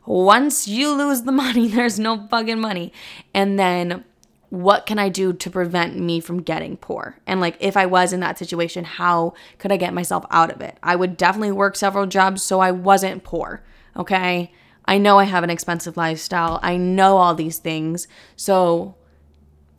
Once 0.04 0.68
you 0.68 0.92
lose 0.92 1.22
the 1.22 1.32
money, 1.44 1.66
there's 1.68 1.98
no 1.98 2.28
fucking 2.28 2.60
money. 2.60 2.92
And 3.32 3.58
then 3.58 4.04
what 4.50 4.84
can 4.84 4.98
I 4.98 5.08
do 5.08 5.32
to 5.32 5.50
prevent 5.50 5.98
me 5.98 6.20
from 6.20 6.42
getting 6.42 6.76
poor? 6.76 7.16
And 7.26 7.40
like, 7.40 7.56
if 7.58 7.74
I 7.74 7.86
was 7.86 8.12
in 8.12 8.20
that 8.20 8.36
situation, 8.36 8.84
how 8.84 9.32
could 9.56 9.72
I 9.72 9.78
get 9.78 9.94
myself 9.94 10.26
out 10.30 10.50
of 10.50 10.60
it? 10.60 10.76
I 10.82 10.94
would 10.94 11.16
definitely 11.16 11.52
work 11.52 11.74
several 11.74 12.04
jobs 12.04 12.42
so 12.42 12.60
I 12.60 12.70
wasn't 12.70 13.24
poor. 13.24 13.62
Okay. 13.96 14.52
I 14.88 14.96
know 14.96 15.18
I 15.18 15.24
have 15.24 15.44
an 15.44 15.50
expensive 15.50 15.98
lifestyle. 15.98 16.58
I 16.62 16.78
know 16.78 17.18
all 17.18 17.34
these 17.34 17.58
things. 17.58 18.08
So 18.36 18.96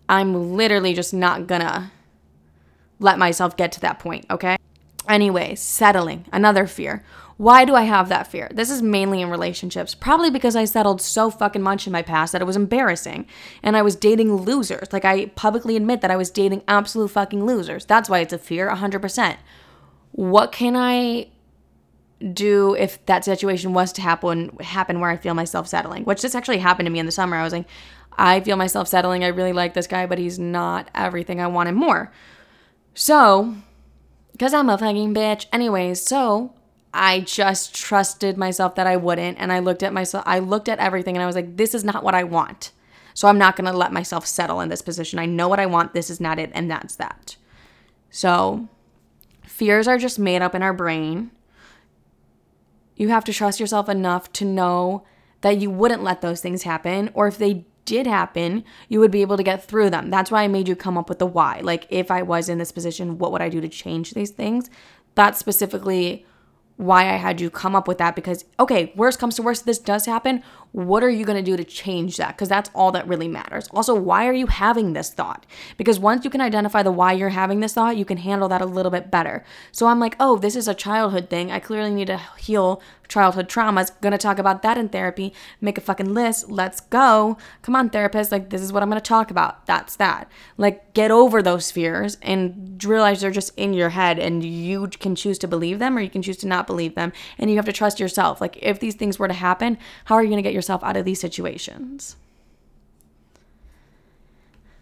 I'm 0.08 0.56
literally 0.56 0.94
just 0.94 1.14
not 1.14 1.48
gonna 1.48 1.92
let 3.00 3.18
myself 3.18 3.58
get 3.58 3.72
to 3.74 3.82
that 3.82 3.98
point, 3.98 4.28
okay? 4.30 4.56
Anyway, 5.08 5.56
settling, 5.56 6.26
another 6.32 6.68
fear. 6.68 7.04
Why 7.38 7.66
do 7.66 7.74
I 7.74 7.84
have 7.84 8.10
that 8.10 8.28
fear? 8.28 8.52
This 8.54 8.70
is 8.70 8.84
mainly 8.84 9.22
in 9.22 9.30
relationships, 9.32 9.96
probably 9.96 10.30
because 10.30 10.56
I 10.56 10.66
settled 10.66 11.02
so 11.02 11.32
fucking 11.32 11.62
much 11.62 11.88
in 11.88 11.94
my 11.94 12.02
past 12.04 12.34
that 12.34 12.42
it 12.42 12.46
was 12.46 12.58
embarrassing. 12.58 13.26
And 13.64 13.76
I 13.76 13.82
was 13.82 13.96
dating 13.96 14.36
losers. 14.36 14.94
Like, 14.94 15.06
I 15.06 15.28
publicly 15.28 15.76
admit 15.76 16.02
that 16.02 16.12
I 16.12 16.18
was 16.18 16.30
dating 16.30 16.64
absolute 16.68 17.12
fucking 17.12 17.46
losers. 17.46 17.86
That's 17.86 18.10
why 18.10 18.20
it's 18.20 18.34
a 18.34 18.38
fear, 18.38 18.70
100%. 18.70 19.38
What 20.12 20.52
can 20.52 20.76
I 20.76 21.30
do 22.34 22.76
if 22.76 23.06
that 23.06 23.24
situation 23.24 23.74
was 23.74 23.94
to 23.94 24.02
happen 24.02 24.58
happen 24.60 25.00
where 25.00 25.10
I 25.10 25.18
feel 25.18 25.34
myself 25.34 25.68
settling, 25.68 26.04
which 26.04 26.22
this 26.22 26.36
actually 26.36 26.58
happened 26.58 26.88
to 26.88 26.92
me 26.92 27.00
in 27.00 27.06
the 27.06 27.12
summer. 27.12 27.38
I 27.38 27.44
was 27.44 27.54
like, 27.54 27.68
I 28.18 28.42
feel 28.42 28.58
myself 28.58 28.88
settling. 28.88 29.24
I 29.24 29.28
really 29.28 29.54
like 29.54 29.74
this 29.74 29.88
guy, 29.88 30.06
but 30.06 30.18
he's 30.18 30.38
not 30.38 30.90
everything 30.94 31.40
I 31.40 31.48
wanted 31.48 31.76
more. 31.76 32.12
So, 32.94 33.56
because 34.34 34.54
I'm 34.54 34.70
a 34.70 34.78
fucking 34.78 35.14
bitch. 35.14 35.46
Anyways, 35.54 36.02
so 36.02 36.54
I 36.94 37.22
just 37.22 37.74
trusted 37.74 38.38
myself 38.38 38.76
that 38.76 38.88
I 38.88 38.98
wouldn't. 38.98 39.38
And 39.40 39.54
I 39.54 39.60
looked 39.60 39.84
at 39.84 39.94
myself, 39.94 40.24
I 40.28 40.40
looked 40.40 40.68
at 40.68 40.80
everything 40.80 41.16
and 41.16 41.24
I 41.24 41.26
was 41.26 41.36
like, 41.36 41.56
this 41.56 41.74
is 41.74 41.84
not 41.84 42.04
what 42.04 42.16
I 42.16 42.24
want. 42.24 42.72
So 43.14 43.28
I'm 43.28 43.38
not 43.38 43.56
to 43.58 43.72
let 43.72 43.94
myself 43.94 44.26
settle 44.26 44.62
in 44.62 44.70
this 44.70 44.82
position. 44.82 45.20
I 45.20 45.26
know 45.26 45.48
what 45.48 45.60
I 45.60 45.66
want. 45.66 45.94
This 45.94 46.10
is 46.10 46.20
not 46.20 46.40
it. 46.40 46.52
And 46.54 46.70
that's 46.70 46.96
that. 46.96 47.36
So 48.10 48.68
fears 49.44 49.88
are 49.88 49.98
just 49.98 50.20
made 50.20 50.42
up 50.42 50.56
in 50.56 50.64
our 50.64 50.74
brain. 50.74 51.32
You 53.00 53.08
have 53.10 53.24
to 53.24 53.34
trust 53.34 53.60
yourself 53.60 53.90
enough 53.90 54.32
to 54.34 54.46
know 54.46 55.04
that 55.42 55.58
you 55.58 55.72
wouldn't 55.72 56.04
let 56.04 56.22
those 56.22 56.42
things 56.42 56.64
happen. 56.64 57.10
Or 57.14 57.28
if 57.28 57.38
they 57.38 57.66
did 57.86 58.06
happen, 58.06 58.66
you 58.90 59.00
would 59.00 59.10
be 59.10 59.22
able 59.22 59.38
to 59.38 59.44
get 59.44 59.64
through 59.64 59.90
them. 59.90 60.10
That's 60.10 60.30
why 60.30 60.44
I 60.44 60.48
made 60.50 60.68
you 60.68 60.76
come 60.76 60.98
up 60.98 61.08
with 61.08 61.18
the 61.18 61.26
why. 61.26 61.62
Like, 61.64 61.88
if 61.90 62.12
I 62.12 62.22
was 62.22 62.50
in 62.50 62.58
this 62.58 62.74
position, 62.74 63.18
what 63.18 63.32
would 63.32 63.42
I 63.42 63.50
do 63.50 63.62
to 63.62 63.70
change 63.70 64.12
these 64.12 64.32
things? 64.32 64.70
That's 65.16 65.40
specifically 65.40 66.26
why 66.80 67.02
I 67.02 67.18
had 67.18 67.42
you 67.42 67.50
come 67.50 67.76
up 67.76 67.90
with 67.90 67.98
that 67.98 68.16
because, 68.16 68.46
okay, 68.58 68.94
worst 68.96 69.20
comes 69.20 69.36
to 69.36 69.42
worst, 69.42 69.66
this 69.66 69.80
does 69.80 70.06
happen. 70.06 70.42
What 70.72 71.04
are 71.04 71.10
you 71.10 71.26
going 71.26 71.36
to 71.36 71.52
do 71.52 71.58
to 71.58 71.66
change 71.66 72.16
that? 72.16 72.38
Because 72.38 72.48
that's 72.48 72.70
all 72.74 72.94
that 72.94 73.06
really 73.06 73.28
matters. 73.28 73.68
Also, 73.74 73.94
why 73.94 74.26
are 74.26 74.34
you 74.34 74.48
having 74.48 74.94
this 74.94 75.10
thought? 75.10 75.46
Because 75.76 76.00
once 76.00 76.24
you 76.24 76.30
can 76.30 76.40
identify 76.40 76.82
the 76.82 76.94
why 76.94 77.12
you're 77.12 77.30
having 77.30 77.60
this 77.60 77.74
thought, 77.74 77.98
you 77.98 78.06
can 78.06 78.16
handle 78.16 78.48
that 78.48 78.62
a 78.62 78.66
little 78.66 78.92
bit 78.92 79.12
better. 79.12 79.44
So 79.74 79.88
I'm 79.88 80.00
like, 80.00 80.16
oh, 80.22 80.38
this 80.38 80.56
is 80.56 80.70
a 80.70 80.74
childhood 80.74 81.30
thing. 81.30 81.52
I 81.52 81.60
clearly 81.60 81.92
need 81.92 82.08
to 82.08 82.22
heal 82.38 82.82
childhood 83.10 83.50
traumas. 83.50 83.92
Gonna 84.02 84.18
talk 84.18 84.40
about 84.40 84.62
that 84.62 84.78
in 84.78 84.88
therapy. 84.88 85.34
Make 85.60 85.78
a 85.78 85.82
fucking 85.82 86.14
list. 86.14 86.50
Let's 86.50 86.80
go. 86.80 87.38
Come 87.64 87.76
on, 87.76 87.90
therapist. 87.90 88.32
Like, 88.32 88.52
this 88.52 88.62
is 88.62 88.72
what 88.72 88.82
I'm 88.82 88.90
gonna 88.90 89.02
talk 89.02 89.30
about. 89.32 89.66
That's 89.66 89.96
that. 89.98 90.32
Like, 90.58 90.94
get 90.94 91.12
over 91.12 91.42
those 91.42 91.72
fears 91.72 92.18
and 92.22 92.82
realize 92.86 93.20
they're 93.20 93.32
just 93.32 93.58
in 93.58 93.74
your 93.74 93.90
head 93.90 94.20
and 94.20 94.44
you 94.44 94.88
can 94.88 95.16
choose 95.16 95.38
to 95.40 95.48
believe 95.48 95.80
them 95.80 95.98
or 95.98 96.02
you 96.02 96.10
can 96.10 96.22
choose 96.22 96.38
to 96.38 96.48
not 96.48 96.68
believe 96.68 96.96
them. 96.96 97.12
And 97.38 97.50
you 97.50 97.58
have 97.58 97.66
to 97.66 97.74
trust 97.74 98.00
yourself. 98.00 98.40
Like, 98.40 98.58
if 98.62 98.80
these 98.80 98.96
things 98.96 99.20
were 99.20 99.28
to 99.28 99.34
happen, 99.34 99.78
how 100.06 100.16
are 100.16 100.24
you 100.24 100.30
gonna 100.30 100.42
get 100.42 100.54
yourself 100.54 100.84
out 100.84 100.96
of 100.96 101.04
these 101.04 101.20
situations? 101.20 102.16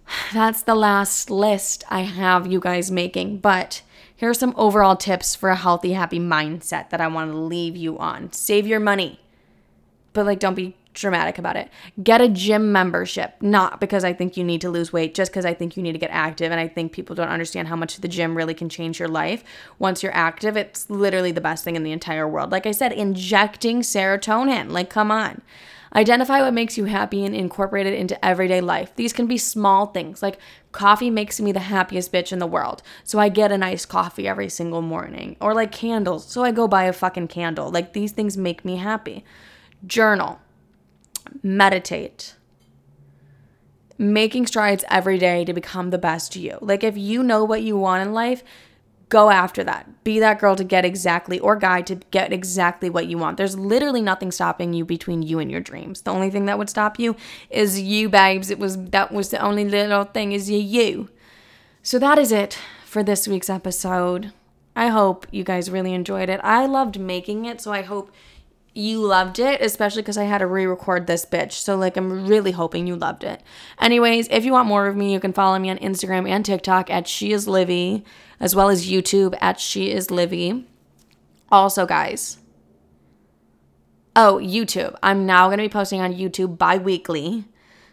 That's 0.33 0.61
the 0.61 0.75
last 0.75 1.29
list 1.29 1.83
I 1.89 2.01
have 2.01 2.45
you 2.45 2.59
guys 2.59 2.91
making, 2.91 3.37
but 3.37 3.81
here 4.17 4.29
are 4.29 4.33
some 4.33 4.53
overall 4.57 4.95
tips 4.95 5.35
for 5.35 5.49
a 5.49 5.55
healthy, 5.55 5.93
happy 5.93 6.19
mindset 6.19 6.89
that 6.89 6.99
I 6.99 7.07
want 7.07 7.31
to 7.31 7.37
leave 7.37 7.77
you 7.77 7.97
on. 7.99 8.33
Save 8.33 8.67
your 8.67 8.79
money, 8.79 9.19
but 10.13 10.25
like 10.25 10.39
don't 10.39 10.55
be 10.55 10.75
dramatic 10.95 11.37
about 11.37 11.55
it. 11.55 11.69
Get 12.03 12.19
a 12.19 12.27
gym 12.27 12.71
membership, 12.71 13.35
not 13.39 13.79
because 13.79 14.03
I 14.03 14.13
think 14.13 14.35
you 14.35 14.43
need 14.43 14.61
to 14.61 14.69
lose 14.71 14.91
weight, 14.91 15.13
just 15.13 15.31
because 15.31 15.45
I 15.45 15.53
think 15.53 15.77
you 15.77 15.83
need 15.83 15.93
to 15.93 15.99
get 15.99 16.09
active. 16.09 16.51
And 16.51 16.59
I 16.59 16.67
think 16.67 16.91
people 16.91 17.15
don't 17.15 17.29
understand 17.29 17.67
how 17.67 17.75
much 17.75 17.97
the 17.97 18.07
gym 18.07 18.35
really 18.35 18.55
can 18.55 18.69
change 18.69 18.99
your 18.99 19.07
life. 19.07 19.43
Once 19.77 20.01
you're 20.01 20.15
active, 20.15 20.57
it's 20.57 20.89
literally 20.89 21.31
the 21.31 21.39
best 21.39 21.63
thing 21.63 21.75
in 21.75 21.83
the 21.83 21.91
entire 21.91 22.27
world. 22.27 22.51
Like 22.51 22.65
I 22.65 22.71
said, 22.71 22.91
injecting 22.91 23.81
serotonin. 23.81 24.71
Like, 24.71 24.89
come 24.89 25.11
on. 25.11 25.43
Identify 25.95 26.41
what 26.41 26.53
makes 26.53 26.77
you 26.77 26.85
happy 26.85 27.25
and 27.25 27.35
incorporate 27.35 27.87
it 27.87 27.93
into 27.93 28.23
everyday 28.23 28.61
life. 28.61 28.95
These 28.95 29.13
can 29.13 29.27
be 29.27 29.37
small 29.37 29.87
things 29.87 30.21
like 30.21 30.39
coffee 30.71 31.09
makes 31.09 31.39
me 31.39 31.51
the 31.51 31.59
happiest 31.59 32.11
bitch 32.11 32.31
in 32.31 32.39
the 32.39 32.47
world. 32.47 32.83
So 33.03 33.19
I 33.19 33.29
get 33.29 33.51
a 33.51 33.57
nice 33.57 33.85
coffee 33.85 34.27
every 34.27 34.49
single 34.49 34.81
morning. 34.81 35.37
Or 35.41 35.53
like 35.53 35.71
candles. 35.71 36.27
So 36.27 36.43
I 36.43 36.51
go 36.51 36.67
buy 36.67 36.83
a 36.83 36.93
fucking 36.93 37.29
candle. 37.29 37.71
Like 37.71 37.93
these 37.93 38.11
things 38.11 38.37
make 38.37 38.63
me 38.63 38.77
happy. 38.77 39.23
Journal. 39.85 40.39
Meditate. 41.41 42.35
Making 43.97 44.45
strides 44.45 44.85
every 44.89 45.17
day 45.17 45.43
to 45.45 45.53
become 45.53 45.89
the 45.89 45.97
best 45.97 46.35
you. 46.35 46.59
Like 46.61 46.83
if 46.83 46.95
you 46.97 47.23
know 47.23 47.43
what 47.43 47.63
you 47.63 47.77
want 47.77 48.07
in 48.07 48.13
life, 48.13 48.43
go 49.09 49.29
after 49.29 49.63
that. 49.63 50.03
Be 50.03 50.19
that 50.19 50.39
girl 50.39 50.55
to 50.55 50.63
get 50.63 50.85
exactly, 50.85 51.39
or 51.39 51.55
guy 51.55 51.81
to 51.83 51.95
get 52.11 52.33
exactly 52.33 52.89
what 52.89 53.07
you 53.07 53.17
want. 53.17 53.37
There's 53.37 53.57
literally 53.57 54.01
nothing 54.01 54.31
stopping 54.31 54.73
you 54.73 54.85
between 54.85 55.21
you 55.21 55.39
and 55.39 55.49
your 55.49 55.61
dreams. 55.61 56.01
The 56.01 56.11
only 56.11 56.29
thing 56.29 56.45
that 56.45 56.57
would 56.57 56.69
stop 56.69 56.99
you 56.99 57.15
is 57.49 57.79
you, 57.81 58.09
babes. 58.09 58.49
It 58.49 58.59
was 58.59 58.77
that 58.77 59.11
was 59.11 59.29
the 59.29 59.39
only 59.39 59.65
little 59.65 60.03
thing 60.03 60.31
is 60.31 60.49
you. 60.49 60.59
you. 60.59 61.09
So 61.83 61.99
that 61.99 62.17
is 62.17 62.31
it 62.31 62.59
for 62.85 63.03
this 63.03 63.27
week's 63.27 63.49
episode. 63.49 64.33
I 64.75 64.87
hope 64.89 65.25
you 65.31 65.43
guys 65.43 65.71
really 65.71 65.93
enjoyed 65.93 66.29
it. 66.29 66.39
I 66.43 66.65
loved 66.65 66.99
making 66.99 67.45
it, 67.45 67.61
so 67.61 67.71
I 67.71 67.81
hope 67.81 68.11
you 68.77 69.01
loved 69.01 69.39
it, 69.39 69.59
especially 69.61 70.03
because 70.03 70.17
I 70.17 70.25
had 70.25 70.37
to 70.37 70.47
re 70.47 70.65
record 70.65 71.07
this 71.07 71.25
bitch. 71.25 71.53
So, 71.53 71.75
like, 71.75 71.97
I'm 71.97 72.27
really 72.27 72.51
hoping 72.51 72.87
you 72.87 72.95
loved 72.95 73.23
it. 73.23 73.41
Anyways, 73.81 74.27
if 74.29 74.45
you 74.45 74.51
want 74.51 74.67
more 74.67 74.87
of 74.87 74.95
me, 74.95 75.11
you 75.13 75.19
can 75.19 75.33
follow 75.33 75.57
me 75.57 75.69
on 75.69 75.77
Instagram 75.79 76.29
and 76.29 76.45
TikTok 76.45 76.89
at 76.89 77.07
She 77.07 77.31
Is 77.31 77.47
Livy 77.47 78.05
as 78.39 78.55
well 78.55 78.69
as 78.69 78.89
YouTube 78.89 79.35
at 79.41 79.59
She 79.59 79.91
Is 79.91 80.11
Livy. 80.11 80.67
Also, 81.51 81.85
guys, 81.85 82.37
oh, 84.15 84.39
YouTube. 84.41 84.95
I'm 85.01 85.25
now 85.25 85.47
going 85.47 85.57
to 85.57 85.63
be 85.63 85.69
posting 85.69 86.01
on 86.01 86.13
YouTube 86.13 86.57
bi 86.57 86.77
weekly. 86.77 87.45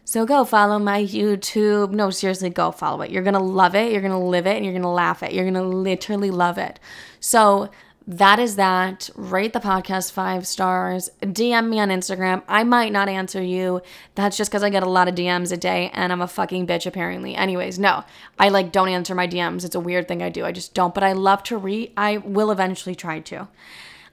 So 0.04 0.26
go 0.26 0.44
follow 0.44 0.78
my 0.78 1.02
YouTube. 1.02 1.92
No, 1.92 2.10
seriously, 2.10 2.50
go 2.50 2.70
follow 2.72 3.02
it. 3.02 3.10
You're 3.10 3.22
going 3.22 3.34
to 3.34 3.40
love 3.40 3.74
it. 3.74 3.90
You're 3.90 4.02
going 4.02 4.12
to 4.12 4.18
live 4.18 4.46
it 4.46 4.56
and 4.56 4.64
you're 4.64 4.74
going 4.74 4.82
to 4.82 4.88
laugh 4.88 5.22
it. 5.22 5.32
You're 5.32 5.50
going 5.50 5.54
to 5.54 5.62
literally 5.62 6.30
love 6.30 6.58
it. 6.58 6.78
So 7.20 7.70
that 8.06 8.38
is 8.38 8.56
that. 8.56 9.08
Rate 9.14 9.54
the 9.54 9.60
podcast 9.60 10.12
five 10.12 10.46
stars. 10.46 11.10
DM 11.22 11.70
me 11.70 11.80
on 11.80 11.88
Instagram. 11.88 12.42
I 12.46 12.62
might 12.62 12.92
not 12.92 13.08
answer 13.08 13.42
you. 13.42 13.80
That's 14.14 14.36
just 14.36 14.50
because 14.50 14.62
I 14.62 14.68
get 14.68 14.82
a 14.82 14.88
lot 14.88 15.08
of 15.08 15.14
DMs 15.14 15.52
a 15.52 15.56
day 15.56 15.90
and 15.94 16.12
I'm 16.12 16.20
a 16.20 16.28
fucking 16.28 16.66
bitch 16.66 16.86
apparently. 16.86 17.34
Anyways, 17.34 17.78
no, 17.78 18.04
I 18.38 18.50
like 18.50 18.72
don't 18.72 18.90
answer 18.90 19.14
my 19.14 19.26
DMs. 19.26 19.64
It's 19.64 19.74
a 19.74 19.80
weird 19.80 20.06
thing 20.06 20.22
I 20.22 20.28
do. 20.28 20.44
I 20.44 20.52
just 20.52 20.74
don't, 20.74 20.94
but 20.94 21.02
I 21.02 21.12
love 21.12 21.42
to 21.44 21.56
read. 21.56 21.92
I 21.96 22.18
will 22.18 22.50
eventually 22.50 22.94
try 22.94 23.20
to. 23.20 23.48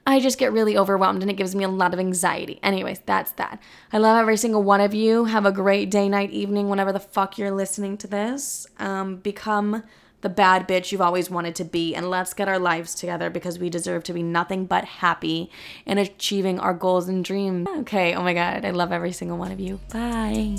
I 0.06 0.18
just 0.20 0.38
get 0.38 0.52
really 0.52 0.76
overwhelmed 0.76 1.22
and 1.22 1.30
it 1.30 1.36
gives 1.36 1.54
me 1.54 1.62
a 1.62 1.68
lot 1.68 1.92
of 1.92 2.00
anxiety. 2.00 2.58
Anyways, 2.62 3.00
that's 3.00 3.32
that. 3.32 3.60
I 3.92 3.98
love 3.98 4.18
every 4.18 4.36
single 4.36 4.62
one 4.62 4.80
of 4.80 4.94
you. 4.94 5.26
Have 5.26 5.46
a 5.46 5.52
great 5.52 5.90
day, 5.90 6.08
night, 6.08 6.30
evening, 6.30 6.68
whenever 6.68 6.92
the 6.92 6.98
fuck 6.98 7.38
you're 7.38 7.52
listening 7.52 7.96
to 7.98 8.08
this. 8.08 8.66
Um, 8.78 9.16
become 9.16 9.84
the 10.22 10.28
bad 10.28 10.66
bitch 10.66 10.90
you've 10.90 11.00
always 11.00 11.28
wanted 11.28 11.54
to 11.56 11.64
be, 11.64 11.94
and 11.94 12.08
let's 12.08 12.32
get 12.32 12.48
our 12.48 12.58
lives 12.58 12.94
together 12.94 13.28
because 13.28 13.58
we 13.58 13.68
deserve 13.68 14.04
to 14.04 14.12
be 14.12 14.22
nothing 14.22 14.64
but 14.64 14.84
happy 14.84 15.50
and 15.86 15.98
achieving 15.98 16.58
our 16.58 16.74
goals 16.74 17.08
and 17.08 17.24
dreams. 17.24 17.68
Okay, 17.80 18.14
oh 18.14 18.22
my 18.22 18.32
God, 18.32 18.64
I 18.64 18.70
love 18.70 18.92
every 18.92 19.12
single 19.12 19.36
one 19.36 19.52
of 19.52 19.60
you. 19.60 19.78
Bye. 19.92 20.56